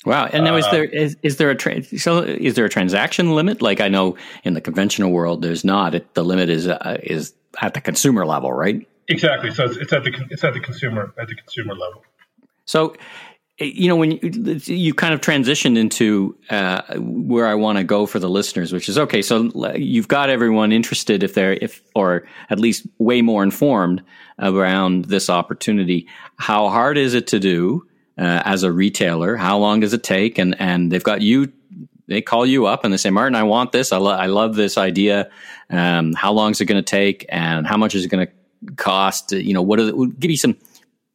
Wow! 0.05 0.25
And 0.31 0.43
now, 0.43 0.55
is 0.55 0.65
uh, 0.65 0.71
there 0.71 0.83
is, 0.83 1.17
is 1.23 1.37
there 1.37 1.49
a 1.49 1.55
tra- 1.55 1.83
so 1.83 2.19
is 2.19 2.53
there 2.53 2.65
a 2.65 2.69
transaction 2.69 3.33
limit? 3.33 3.61
Like 3.61 3.81
I 3.81 3.87
know 3.87 4.15
in 4.43 4.53
the 4.53 4.61
conventional 4.61 5.11
world, 5.11 5.41
there's 5.41 5.65
not. 5.65 5.95
It, 5.95 6.13
the 6.13 6.23
limit 6.23 6.49
is 6.49 6.67
uh, 6.67 6.99
is 7.03 7.33
at 7.61 7.73
the 7.73 7.81
consumer 7.81 8.25
level, 8.25 8.53
right? 8.53 8.87
Exactly. 9.07 9.51
So 9.51 9.65
it's, 9.65 9.77
it's 9.77 9.93
at 9.93 10.03
the 10.03 10.13
it's 10.29 10.43
at 10.43 10.53
the 10.53 10.59
consumer 10.59 11.13
at 11.19 11.27
the 11.27 11.35
consumer 11.35 11.73
level. 11.73 12.03
So 12.65 12.95
you 13.57 13.87
know 13.87 13.95
when 13.95 14.11
you, 14.11 14.19
you 14.65 14.93
kind 14.93 15.13
of 15.13 15.21
transitioned 15.21 15.77
into 15.77 16.37
uh, 16.49 16.81
where 16.97 17.47
I 17.47 17.55
want 17.55 17.77
to 17.77 17.83
go 17.83 18.05
for 18.05 18.19
the 18.19 18.29
listeners, 18.29 18.73
which 18.73 18.89
is 18.89 18.97
okay. 18.97 19.21
So 19.21 19.49
you've 19.75 20.07
got 20.07 20.29
everyone 20.29 20.71
interested 20.71 21.23
if 21.23 21.33
they're 21.33 21.53
if 21.53 21.81
or 21.95 22.27
at 22.49 22.59
least 22.59 22.85
way 22.99 23.21
more 23.21 23.43
informed 23.43 24.03
around 24.39 25.05
this 25.05 25.29
opportunity. 25.29 26.07
How 26.37 26.69
hard 26.69 26.97
is 26.97 27.13
it 27.13 27.27
to 27.27 27.39
do 27.39 27.87
uh, 28.17 28.41
as 28.45 28.63
a 28.63 28.71
retailer? 28.71 29.35
How 29.35 29.57
long 29.57 29.79
does 29.79 29.93
it 29.93 30.03
take? 30.03 30.37
And 30.37 30.59
and 30.59 30.91
they've 30.91 31.03
got 31.03 31.21
you. 31.21 31.51
They 32.07 32.21
call 32.21 32.45
you 32.45 32.67
up 32.67 32.83
and 32.83 32.93
they 32.93 32.97
say, 32.97 33.09
Martin, 33.09 33.35
I 33.35 33.43
want 33.43 33.71
this. 33.71 33.91
I, 33.91 33.97
lo- 33.97 34.11
I 34.11 34.27
love 34.27 34.55
this 34.55 34.77
idea. 34.77 35.31
Um, 35.71 36.13
how 36.13 36.33
long 36.33 36.51
is 36.51 36.61
it 36.61 36.65
going 36.65 36.83
to 36.83 36.87
take? 36.87 37.25
And 37.29 37.65
how 37.65 37.77
much 37.77 37.95
is 37.95 38.05
it 38.05 38.09
going 38.09 38.27
to 38.27 38.75
cost? 38.75 39.31
You 39.31 39.55
know, 39.55 39.63
what 39.63 39.79
are 39.79 39.85
the, 39.85 40.13
give 40.19 40.29
you 40.29 40.37
some 40.37 40.55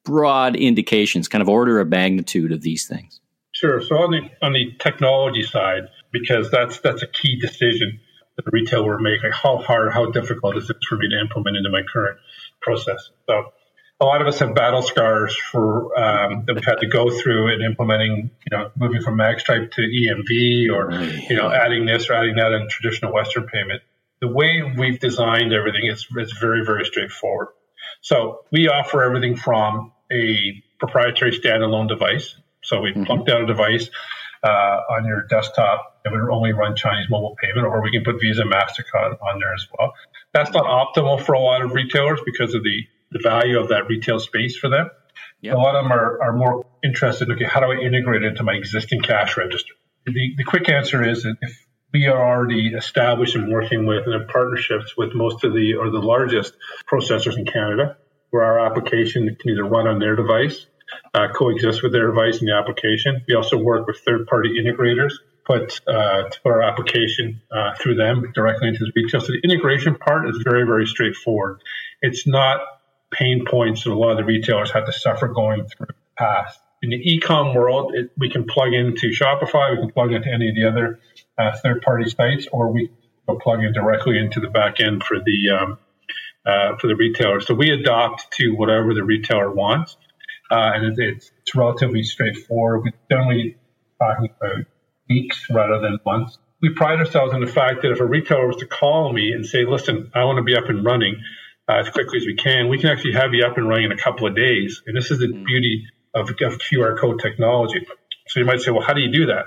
broad 0.04 0.56
indications, 0.56 1.28
kind 1.28 1.42
of 1.42 1.48
order 1.48 1.78
of 1.78 1.88
magnitude 1.88 2.50
of 2.50 2.62
these 2.62 2.88
things? 2.88 3.20
Sure. 3.52 3.80
So 3.80 3.98
on 3.98 4.10
the 4.10 4.20
on 4.42 4.52
the 4.52 4.72
technology 4.80 5.42
side, 5.42 5.84
because 6.12 6.50
that's 6.50 6.80
that's 6.80 7.02
a 7.02 7.06
key 7.06 7.38
decision 7.38 8.00
that 8.36 8.44
the 8.44 8.50
retailer 8.52 8.96
will 8.96 9.00
make. 9.00 9.22
Like 9.22 9.32
how 9.32 9.58
hard, 9.58 9.92
how 9.92 10.10
difficult 10.10 10.56
is 10.56 10.70
it 10.70 10.76
for 10.88 10.96
me 10.96 11.08
to 11.10 11.20
implement 11.20 11.56
into 11.56 11.70
my 11.70 11.82
current 11.82 12.18
process? 12.62 13.10
So 13.26 13.52
a 14.00 14.04
lot 14.04 14.22
of 14.22 14.28
us 14.28 14.38
have 14.38 14.54
battle 14.54 14.82
scars 14.82 15.36
for 15.36 15.98
um, 15.98 16.44
that 16.46 16.54
we've 16.54 16.64
had 16.64 16.80
to 16.80 16.86
go 16.86 17.10
through 17.10 17.52
in 17.52 17.62
implementing, 17.62 18.30
you 18.50 18.56
know, 18.56 18.70
moving 18.76 19.02
from 19.02 19.18
MagStripe 19.18 19.70
to 19.72 19.82
EMV 19.82 20.70
or 20.72 20.92
you 21.28 21.36
know 21.36 21.50
adding 21.50 21.86
this 21.86 22.08
or 22.08 22.14
adding 22.14 22.36
that 22.36 22.52
in 22.52 22.68
traditional 22.68 23.12
Western 23.12 23.46
payment. 23.46 23.82
The 24.20 24.28
way 24.28 24.62
we've 24.76 24.98
designed 24.98 25.52
everything 25.52 25.86
is, 25.86 26.06
is 26.16 26.32
very 26.32 26.64
very 26.64 26.84
straightforward. 26.86 27.48
So 28.00 28.44
we 28.50 28.68
offer 28.68 29.02
everything 29.02 29.36
from 29.36 29.92
a 30.10 30.62
proprietary 30.78 31.38
standalone 31.38 31.88
device. 31.88 32.34
So 32.62 32.80
we 32.80 32.92
mm-hmm. 32.92 33.04
plunk 33.04 33.26
down 33.26 33.42
a 33.42 33.46
device 33.46 33.90
uh, 34.42 34.80
on 34.90 35.04
your 35.04 35.26
desktop 35.28 36.00
and 36.04 36.14
would 36.14 36.32
only 36.32 36.52
run 36.52 36.76
Chinese 36.76 37.10
mobile 37.10 37.36
payment, 37.40 37.66
or 37.66 37.82
we 37.82 37.90
can 37.90 38.04
put 38.04 38.20
Visa, 38.20 38.42
MasterCard 38.42 39.18
on 39.20 39.38
there 39.38 39.54
as 39.54 39.66
well. 39.78 39.92
That's 40.32 40.50
not 40.52 40.64
optimal 40.64 41.22
for 41.22 41.34
a 41.34 41.40
lot 41.40 41.62
of 41.62 41.72
retailers 41.72 42.20
because 42.24 42.54
of 42.54 42.62
the, 42.62 42.84
the 43.10 43.20
value 43.22 43.58
of 43.58 43.68
that 43.68 43.88
retail 43.88 44.18
space 44.18 44.56
for 44.56 44.68
them. 44.68 44.88
Yep. 45.42 45.54
A 45.54 45.58
lot 45.58 45.74
of 45.74 45.84
them 45.84 45.92
are, 45.92 46.22
are 46.22 46.32
more 46.32 46.66
interested 46.84 47.28
in, 47.28 47.34
okay, 47.34 47.44
how 47.44 47.60
do 47.60 47.66
I 47.66 47.76
integrate 47.76 48.22
it 48.22 48.28
into 48.28 48.42
my 48.42 48.52
existing 48.52 49.00
cash 49.00 49.36
register? 49.36 49.74
The, 50.06 50.34
the 50.36 50.44
quick 50.44 50.68
answer 50.68 51.06
is 51.06 51.22
that 51.22 51.36
if 51.40 51.66
we 51.92 52.06
are 52.06 52.24
already 52.24 52.68
established 52.68 53.34
and 53.34 53.52
working 53.52 53.86
with 53.86 54.04
and 54.06 54.14
have 54.14 54.28
partnerships 54.28 54.96
with 54.96 55.14
most 55.14 55.42
of 55.44 55.52
the 55.52 55.74
or 55.74 55.90
the 55.90 55.98
largest 55.98 56.54
processors 56.90 57.36
in 57.36 57.46
Canada, 57.46 57.96
where 58.30 58.44
our 58.44 58.60
application 58.66 59.34
can 59.40 59.50
either 59.50 59.64
run 59.64 59.88
on 59.88 59.98
their 59.98 60.14
device, 60.14 60.66
uh, 61.14 61.28
coexist 61.34 61.82
with 61.82 61.92
their 61.92 62.06
device 62.06 62.40
in 62.40 62.46
the 62.46 62.54
application. 62.54 63.22
We 63.26 63.34
also 63.34 63.58
work 63.58 63.86
with 63.86 63.98
third-party 63.98 64.50
integrators, 64.60 65.14
put 65.44 65.80
uh, 65.88 66.28
to 66.28 66.40
put 66.42 66.52
our 66.52 66.62
application 66.62 67.40
uh, 67.50 67.74
through 67.80 67.96
them 67.96 68.30
directly 68.34 68.68
into 68.68 68.84
the 68.84 68.92
retail. 68.94 69.20
So 69.20 69.32
the 69.32 69.40
integration 69.42 69.96
part 69.96 70.28
is 70.28 70.38
very 70.44 70.64
very 70.64 70.86
straightforward. 70.86 71.62
It's 72.02 72.26
not 72.26 72.60
pain 73.12 73.44
points 73.46 73.84
that 73.84 73.90
a 73.90 73.94
lot 73.94 74.12
of 74.12 74.16
the 74.18 74.24
retailers 74.24 74.70
had 74.70 74.86
to 74.86 74.92
suffer 74.92 75.28
going 75.28 75.66
through 75.66 75.86
the 75.86 75.94
past 76.16 76.60
in 76.82 76.90
the 76.90 76.96
e-com 76.96 77.54
world, 77.54 77.92
it, 77.94 78.10
we 78.16 78.30
can 78.30 78.44
plug 78.46 78.72
into 78.72 79.10
Shopify, 79.10 79.72
we 79.72 79.78
can 79.78 79.92
plug 79.92 80.12
into 80.12 80.28
any 80.32 80.48
of 80.48 80.54
the 80.54 80.66
other 80.66 81.00
uh, 81.38 81.56
third-party 81.58 82.08
sites, 82.08 82.46
or 82.52 82.72
we 82.72 82.90
can 83.28 83.38
plug 83.38 83.62
in 83.62 83.72
directly 83.72 84.18
into 84.18 84.40
the 84.40 84.48
back 84.48 84.80
end 84.80 85.02
for 85.04 85.18
the 85.18 85.50
um, 85.50 85.78
uh, 86.46 86.76
for 86.78 86.86
the 86.86 86.96
retailer. 86.96 87.40
So 87.40 87.54
we 87.54 87.70
adopt 87.70 88.30
to 88.32 88.52
whatever 88.52 88.94
the 88.94 89.04
retailer 89.04 89.50
wants, 89.52 89.96
uh, 90.50 90.72
and 90.74 90.98
it's, 90.98 91.30
it's 91.42 91.54
relatively 91.54 92.02
straightforward. 92.02 92.84
We're 92.84 93.16
generally 93.16 93.56
talking 94.00 94.30
about 94.40 94.64
weeks 95.08 95.46
rather 95.50 95.80
than 95.80 95.98
months. 96.06 96.38
We 96.62 96.70
pride 96.70 96.98
ourselves 96.98 97.34
on 97.34 97.40
the 97.40 97.46
fact 97.46 97.82
that 97.82 97.92
if 97.92 98.00
a 98.00 98.06
retailer 98.06 98.46
was 98.46 98.56
to 98.56 98.66
call 98.66 99.12
me 99.12 99.32
and 99.32 99.44
say, 99.44 99.66
"Listen, 99.66 100.10
I 100.14 100.24
want 100.24 100.38
to 100.38 100.42
be 100.42 100.56
up 100.56 100.70
and 100.70 100.82
running," 100.82 101.22
uh, 101.70 101.78
as 101.78 101.90
quickly 101.90 102.18
as 102.18 102.26
we 102.26 102.34
can, 102.34 102.68
we 102.68 102.78
can 102.78 102.90
actually 102.90 103.12
have 103.12 103.32
you 103.32 103.44
up 103.44 103.56
and 103.56 103.68
running 103.68 103.86
in 103.86 103.92
a 103.92 103.96
couple 103.96 104.26
of 104.26 104.34
days. 104.34 104.82
And 104.86 104.96
this 104.96 105.10
is 105.10 105.18
the 105.18 105.26
mm. 105.26 105.44
beauty 105.44 105.86
of, 106.14 106.28
of 106.30 106.58
QR 106.58 106.98
code 106.98 107.20
technology. 107.20 107.86
So 108.28 108.40
you 108.40 108.46
might 108.46 108.60
say, 108.60 108.70
well, 108.70 108.82
how 108.82 108.94
do 108.94 109.00
you 109.00 109.12
do 109.12 109.26
that? 109.26 109.44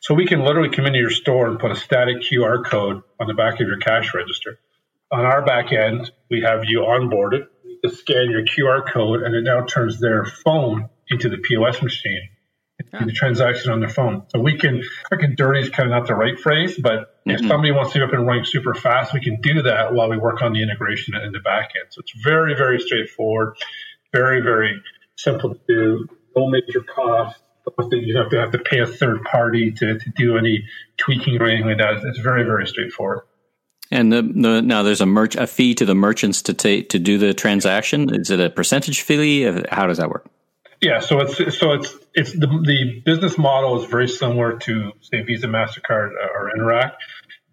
So 0.00 0.14
we 0.14 0.26
can 0.26 0.44
literally 0.44 0.74
come 0.74 0.86
into 0.86 0.98
your 0.98 1.10
store 1.10 1.48
and 1.48 1.58
put 1.58 1.70
a 1.70 1.76
static 1.76 2.22
QR 2.22 2.64
code 2.64 3.02
on 3.20 3.26
the 3.26 3.34
back 3.34 3.60
of 3.60 3.68
your 3.68 3.78
cash 3.78 4.12
register. 4.14 4.58
On 5.12 5.24
our 5.24 5.44
back 5.44 5.72
end, 5.72 6.10
we 6.30 6.42
have 6.42 6.64
you 6.64 6.80
onboarded 6.80 7.46
to 7.84 7.90
scan 7.90 8.30
your 8.30 8.44
QR 8.44 8.90
code, 8.90 9.22
and 9.22 9.34
it 9.34 9.42
now 9.42 9.64
turns 9.64 10.00
their 10.00 10.24
phone 10.24 10.88
into 11.08 11.28
the 11.28 11.38
POS 11.38 11.82
machine, 11.82 12.30
into 12.92 13.06
the 13.06 13.12
transaction 13.12 13.70
on 13.70 13.80
their 13.80 13.88
phone. 13.88 14.24
So 14.28 14.40
we 14.40 14.58
can, 14.58 14.82
fucking 15.10 15.34
dirty 15.36 15.60
is 15.60 15.70
kind 15.70 15.92
of 15.92 15.98
not 15.98 16.08
the 16.08 16.14
right 16.14 16.38
phrase, 16.38 16.78
but 16.78 17.13
If 17.26 17.40
mm-hmm. 17.40 17.48
somebody 17.48 17.72
wants 17.72 17.92
to 17.92 18.00
be 18.00 18.04
up 18.04 18.12
and 18.12 18.26
running 18.26 18.44
super 18.44 18.74
fast, 18.74 19.14
we 19.14 19.20
can 19.20 19.40
do 19.40 19.62
that 19.62 19.94
while 19.94 20.10
we 20.10 20.18
work 20.18 20.42
on 20.42 20.52
the 20.52 20.62
integration 20.62 21.14
in 21.16 21.32
the 21.32 21.40
back 21.40 21.70
end. 21.80 21.90
So 21.90 22.00
it's 22.00 22.12
very, 22.22 22.54
very 22.54 22.78
straightforward, 22.78 23.56
very, 24.12 24.42
very 24.42 24.82
simple 25.16 25.54
to 25.54 25.60
do, 25.66 26.06
no 26.36 26.48
major 26.48 26.82
cost. 26.82 27.40
You 27.90 28.18
have 28.18 28.28
to 28.28 28.38
have 28.38 28.50
to 28.52 28.58
pay 28.58 28.80
a 28.80 28.86
third 28.86 29.22
party 29.24 29.72
to, 29.72 29.98
to 29.98 30.10
do 30.14 30.36
any 30.36 30.64
tweaking 30.98 31.40
or 31.40 31.46
anything 31.46 31.66
like 31.66 31.78
that. 31.78 32.06
It's 32.06 32.18
very, 32.18 32.42
very 32.42 32.66
straightforward. 32.66 33.22
And 33.90 34.12
the, 34.12 34.22
the, 34.22 34.60
now 34.60 34.82
there's 34.82 35.00
a 35.00 35.06
merch 35.06 35.34
a 35.34 35.46
fee 35.46 35.74
to 35.76 35.86
the 35.86 35.94
merchants 35.94 36.42
to 36.42 36.52
take 36.52 36.90
to 36.90 36.98
do 36.98 37.16
the 37.16 37.32
transaction. 37.32 38.14
Is 38.14 38.28
it 38.28 38.40
a 38.40 38.50
percentage 38.50 39.00
fee? 39.00 39.44
How 39.70 39.86
does 39.86 39.96
that 39.96 40.10
work? 40.10 40.28
Yeah, 40.84 41.00
so 41.00 41.20
it's 41.20 41.58
so 41.58 41.72
it's 41.72 41.96
it's 42.12 42.32
the, 42.32 42.46
the 42.46 43.00
business 43.06 43.38
model 43.38 43.82
is 43.82 43.88
very 43.88 44.06
similar 44.06 44.58
to 44.58 44.92
say 45.00 45.22
Visa, 45.22 45.46
Mastercard, 45.46 46.10
or 46.34 46.52
Interac. 46.54 46.92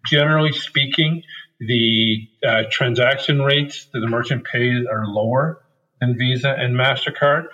Generally 0.06 0.52
speaking, 0.52 1.22
the 1.58 2.28
uh, 2.46 2.64
transaction 2.70 3.40
rates 3.40 3.88
that 3.94 4.00
the 4.00 4.06
merchant 4.06 4.44
pays 4.44 4.84
are 4.84 5.06
lower 5.06 5.62
than 5.98 6.18
Visa 6.18 6.54
and 6.54 6.74
Mastercard, 6.74 7.44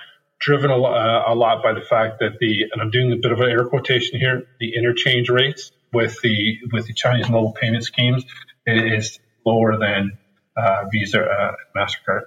driven 0.41 0.73
a, 0.73 0.83
uh, 0.83 1.25
a 1.29 1.35
lot 1.37 1.63
by 1.63 1.75
the 1.75 1.83
fact 1.83 2.19
that 2.19 2.41
the 2.41 2.65
and 2.73 2.83
I'm 2.83 2.91
doing 2.91 3.13
a 3.13 3.17
bit 3.17 3.31
of 3.31 3.39
an 3.39 3.49
air 3.49 3.65
quotation 3.67 4.19
here. 4.19 4.49
The 4.59 4.75
interchange 4.75 5.31
rates 5.31 5.71
with 5.93 6.21
the 6.23 6.59
with 6.73 6.89
the 6.89 6.93
Chinese 6.93 7.31
mobile 7.31 7.53
payment 7.53 7.85
schemes 7.85 8.25
is 8.67 9.21
lower 9.47 9.79
than 9.79 10.19
uh, 10.57 10.87
Visa, 10.91 11.23
uh, 11.23 11.53
Mastercard. 11.77 12.23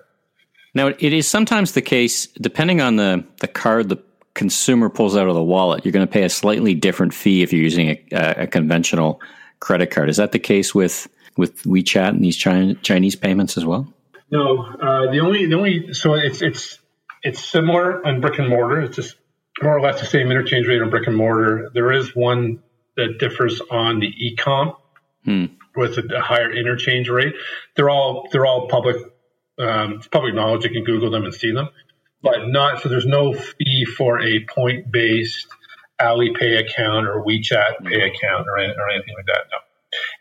Now, 0.74 0.88
it 0.88 1.14
is 1.14 1.28
sometimes 1.28 1.74
the 1.74 1.82
case, 1.82 2.28
depending 2.28 2.82
on 2.82 2.96
the, 2.96 3.26
the 3.40 3.48
card 3.48 3.90
the 3.90 4.02
consumer 4.34 4.90
pulls 4.90 5.18
out 5.18 5.28
of 5.28 5.36
the 5.36 5.44
wallet, 5.44 5.86
you're 5.86 5.92
going 5.92 6.08
to 6.08 6.12
pay 6.12 6.24
a 6.24 6.30
slightly 6.30 6.74
different 6.74 7.14
fee 7.14 7.44
if 7.44 7.52
you're 7.52 7.62
using 7.62 7.90
a, 7.90 8.44
a 8.44 8.48
conventional 8.48 9.22
credit 9.60 9.92
card. 9.92 10.10
Is 10.10 10.18
that 10.18 10.32
the 10.32 10.40
case 10.40 10.74
with, 10.74 11.08
with 11.36 11.64
WeChat 11.64 12.10
and 12.10 12.24
these 12.24 12.38
China, 12.38 12.76
Chinese 12.76 13.16
payments 13.16 13.58
as 13.58 13.66
well? 13.66 13.92
No, 14.32 14.64
uh, 14.64 15.12
the 15.12 15.20
only 15.20 15.46
the 15.46 15.56
only 15.56 15.94
so 15.94 16.14
it's 16.14 16.42
it's 16.42 16.80
it's 17.22 17.44
similar 17.44 18.06
on 18.08 18.22
brick 18.22 18.40
and 18.40 18.48
mortar. 18.48 18.80
It's 18.80 18.96
just 18.96 19.18
more 19.62 19.78
or 19.78 19.82
less 19.82 20.00
the 20.00 20.08
same 20.08 20.32
interchange 20.32 20.68
rate 20.68 20.82
on 20.82 20.90
brick 20.90 21.06
and 21.08 21.18
mortar. 21.18 21.70
There 21.74 21.92
is 21.92 22.16
one 22.16 22.64
that 22.96 23.18
differs 23.20 23.62
on 23.70 24.00
the 24.00 24.08
e-com 24.08 24.76
hmm. 25.26 25.46
with 25.76 25.98
a, 25.98 26.22
higher 26.22 26.52
interchange 26.52 27.10
rate. 27.10 27.34
They're 27.76 27.90
all 27.90 28.30
they're 28.32 28.46
all 28.46 28.70
public 28.70 28.96
um, 29.62 29.94
it's 29.94 30.08
public 30.08 30.34
knowledge. 30.34 30.64
You 30.64 30.72
can 30.72 30.84
Google 30.84 31.12
them 31.12 31.24
and 31.24 31.34
see 31.34 31.52
them, 31.52 31.70
but 32.22 32.48
not 32.48 32.82
so. 32.82 32.90
There's 32.90 33.06
no 33.06 33.34
fee 33.34 33.86
for 33.86 34.22
a 34.22 34.46
point 34.46 34.92
based 34.92 35.48
Alipay 36.00 36.60
account 36.60 37.08
or 37.08 37.24
WeChat 37.24 37.86
Pay 37.86 38.02
account 38.02 38.48
or, 38.48 38.58
or 38.58 38.90
anything 38.90 39.16
like 39.16 39.28
that. 39.28 39.44
No, 39.52 39.58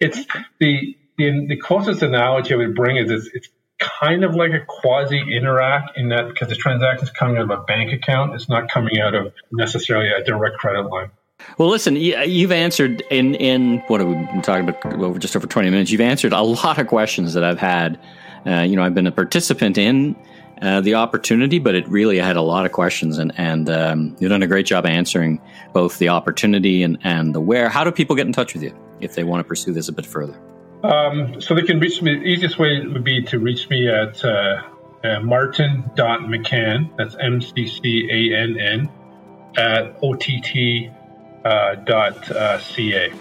it's 0.00 0.26
the 0.59 0.96
the, 1.16 1.46
the 1.48 1.57
closest 1.57 2.03
analogy 2.03 2.55
I 2.55 2.57
would 2.57 2.74
bring 2.74 2.96
is 2.96 3.11
it's, 3.11 3.29
it's 3.35 3.48
kind 3.79 4.24
of 4.24 4.35
like 4.35 4.53
a 4.53 4.61
quasi 4.66 5.20
Interac 5.20 5.88
in 5.96 6.11
that 6.11 6.29
because 6.29 6.48
the 6.48 6.55
transaction 6.57 7.05
is 7.05 7.11
coming 7.11 7.37
out 7.38 7.44
of 7.44 7.50
a 7.50 7.62
bank 7.62 7.92
account, 7.92 8.35
it's 8.35 8.48
not 8.48 8.70
coming 8.70 9.00
out 9.00 9.14
of 9.14 9.33
necessarily 9.53 10.11
a 10.11 10.22
direct 10.24 10.59
credit 10.59 10.83
line. 10.83 11.11
Well, 11.57 11.68
listen, 11.68 11.96
you've 11.96 12.53
answered 12.53 13.03
in 13.11 13.35
in 13.35 13.79
what 13.87 14.00
have 14.00 14.09
we 14.09 14.14
been 14.14 14.42
talking 14.42 14.68
about 14.68 15.03
over 15.03 15.18
just 15.18 15.35
over 15.37 15.46
twenty 15.46 15.70
minutes. 15.70 15.90
You've 15.90 16.03
answered 16.03 16.33
a 16.33 16.42
lot 16.42 16.79
of 16.79 16.87
questions 16.87 17.33
that 17.35 17.44
I've 17.44 17.59
had 17.59 17.98
uh, 18.46 18.61
you 18.61 18.76
know, 18.76 18.83
I've 18.83 18.94
been 18.94 19.07
a 19.07 19.12
participant 19.12 19.79
in 19.79 20.16
uh, 20.62 20.81
the 20.81 20.94
opportunity, 20.94 21.59
but 21.59 21.74
it 21.74 21.88
really 21.88 22.20
I 22.20 22.26
had 22.26 22.37
a 22.37 22.42
lot 22.42 22.66
of 22.66 22.72
questions, 22.72 23.18
and 23.18 23.33
and 23.37 23.70
um, 23.70 24.16
you've 24.18 24.31
done 24.31 24.42
a 24.42 24.46
great 24.46 24.66
job 24.66 24.87
answering 24.87 25.40
both 25.72 25.98
the 25.98 26.09
opportunity 26.09 26.83
and 26.83 26.98
and 27.03 27.35
the 27.35 27.40
where. 27.40 27.68
How 27.68 27.85
do 27.85 27.90
people 27.90 28.16
get 28.16 28.26
in 28.26 28.33
touch 28.33 28.55
with 28.55 28.62
you 28.62 28.74
if 29.00 29.14
they 29.14 29.24
want 29.24 29.40
to 29.40 29.44
pursue 29.44 29.72
this 29.72 29.88
a 29.88 29.92
bit 29.92 30.07
further? 30.07 30.38
Um, 30.83 31.40
so 31.40 31.55
they 31.55 31.62
can 31.62 31.79
reach 31.79 32.00
me. 32.03 32.14
The 32.14 32.24
easiest 32.24 32.59
way 32.59 32.87
would 32.87 33.05
be 33.05 33.22
to 33.22 33.38
reach 33.38 33.68
me 33.68 33.88
at 33.88 34.24
uh, 34.24 34.62
uh, 35.05 35.20
martin.mccann. 35.20 36.96
That's 36.96 37.16
M 37.20 37.40
C 37.40 37.66
C 37.66 38.09
A 38.11 38.37
N 38.37 38.59
N 38.59 38.90
at 39.57 39.96
ott 40.03 40.29
uh, 41.44 41.74
dot 41.87 42.31
uh, 42.31 42.59
ca. 42.59 43.12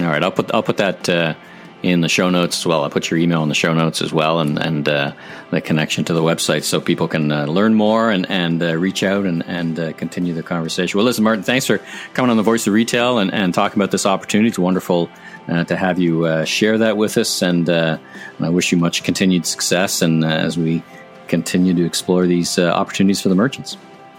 All 0.00 0.06
right, 0.06 0.22
I'll 0.22 0.30
put 0.30 0.54
I'll 0.54 0.62
put 0.62 0.76
that 0.76 1.08
uh, 1.08 1.34
in 1.82 2.00
the 2.00 2.08
show 2.08 2.30
notes 2.30 2.58
as 2.58 2.66
well. 2.66 2.82
I'll 2.82 2.90
put 2.90 3.10
your 3.10 3.18
email 3.18 3.42
in 3.42 3.48
the 3.48 3.54
show 3.54 3.74
notes 3.74 4.00
as 4.02 4.12
well, 4.12 4.40
and 4.40 4.58
and 4.58 4.88
uh, 4.88 5.12
the 5.50 5.60
connection 5.60 6.04
to 6.04 6.12
the 6.12 6.22
website 6.22 6.64
so 6.64 6.80
people 6.80 7.08
can 7.08 7.30
uh, 7.30 7.46
learn 7.46 7.74
more 7.74 8.10
and 8.10 8.28
and 8.30 8.62
uh, 8.62 8.76
reach 8.76 9.02
out 9.02 9.24
and 9.24 9.44
and 9.46 9.78
uh, 9.78 9.92
continue 9.92 10.34
the 10.34 10.42
conversation. 10.42 10.98
Well, 10.98 11.04
listen, 11.04 11.24
Martin, 11.24 11.44
thanks 11.44 11.66
for 11.66 11.80
coming 12.14 12.30
on 12.30 12.36
the 12.36 12.42
Voice 12.42 12.66
of 12.66 12.72
Retail 12.72 13.18
and, 13.18 13.32
and 13.32 13.52
talking 13.52 13.78
about 13.78 13.90
this 13.90 14.06
opportunity. 14.06 14.48
It's 14.48 14.58
wonderful 14.58 15.10
uh, 15.48 15.64
to 15.64 15.76
have 15.76 15.98
you 15.98 16.24
uh, 16.24 16.44
share 16.44 16.78
that 16.78 16.96
with 16.96 17.16
us, 17.18 17.42
and, 17.42 17.68
and, 17.68 18.00
I 18.40 18.48
wish 18.48 18.72
you 18.72 18.78
much 18.78 19.02
continued 19.02 19.46
success 19.46 20.02
and 20.02 20.24
as 20.24 20.58
we 20.58 20.82
continue 21.28 21.74
to 21.74 21.84
explore 21.84 22.26
these 22.26 22.58
opportunities 22.58 23.20
for 23.20 23.28
the 23.28 23.34
merchants. 23.34 23.76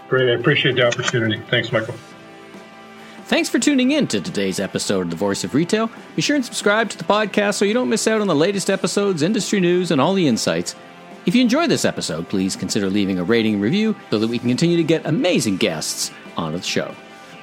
Great, 0.08 0.30
I 0.30 0.34
appreciate 0.34 0.76
the 0.76 0.86
opportunity. 0.86 1.40
Thanks, 1.50 1.72
Michael. 1.72 1.94
Thanks 3.28 3.50
for 3.50 3.58
tuning 3.58 3.90
in 3.90 4.06
to 4.06 4.22
today's 4.22 4.58
episode 4.58 5.02
of 5.02 5.10
The 5.10 5.16
Voice 5.16 5.44
of 5.44 5.52
Retail. 5.52 5.90
Be 6.16 6.22
sure 6.22 6.34
and 6.34 6.42
subscribe 6.42 6.88
to 6.88 6.96
the 6.96 7.04
podcast 7.04 7.56
so 7.56 7.66
you 7.66 7.74
don't 7.74 7.90
miss 7.90 8.08
out 8.08 8.22
on 8.22 8.26
the 8.26 8.34
latest 8.34 8.70
episodes, 8.70 9.20
industry 9.20 9.60
news, 9.60 9.90
and 9.90 10.00
all 10.00 10.14
the 10.14 10.26
insights. 10.26 10.74
If 11.26 11.34
you 11.34 11.42
enjoyed 11.42 11.68
this 11.68 11.84
episode, 11.84 12.30
please 12.30 12.56
consider 12.56 12.88
leaving 12.88 13.18
a 13.18 13.24
rating 13.24 13.52
and 13.52 13.62
review 13.62 13.94
so 14.08 14.18
that 14.18 14.30
we 14.30 14.38
can 14.38 14.48
continue 14.48 14.78
to 14.78 14.82
get 14.82 15.04
amazing 15.04 15.58
guests 15.58 16.10
onto 16.38 16.56
the 16.56 16.64
show. 16.64 16.94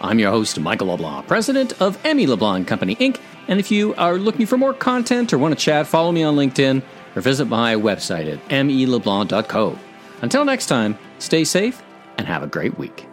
I'm 0.02 0.17
your 0.17 0.32
host, 0.32 0.60
Michael 0.60 0.88
LeBlanc, 0.88 1.28
president 1.28 1.80
of 1.80 2.04
M.E. 2.04 2.26
LeBlanc 2.26 2.67
Company 2.67 2.95
Inc. 2.95 3.19
And 3.48 3.60
if 3.60 3.69
you 3.69 3.93
are 3.93 4.17
looking 4.17 4.48
for 4.48 4.58
more 4.58 4.74
content 4.74 5.34
or 5.34 5.38
want 5.38 5.56
to 5.56 5.63
chat, 5.63 5.86
follow 5.86 6.12
me 6.12 6.24
on 6.24 6.36
LinkedIn 6.36 6.82
or 7.15 7.21
visit 7.21 7.45
my 7.45 7.76
website 7.76 8.28
at 8.28 8.43
meleblanc.co. 8.48 9.78
Until 10.24 10.45
next 10.45 10.65
time, 10.65 10.98
stay 11.19 11.43
safe 11.43 11.84
and 12.17 12.26
have 12.26 12.41
a 12.41 12.48
great 12.48 12.76
week. 12.80 13.08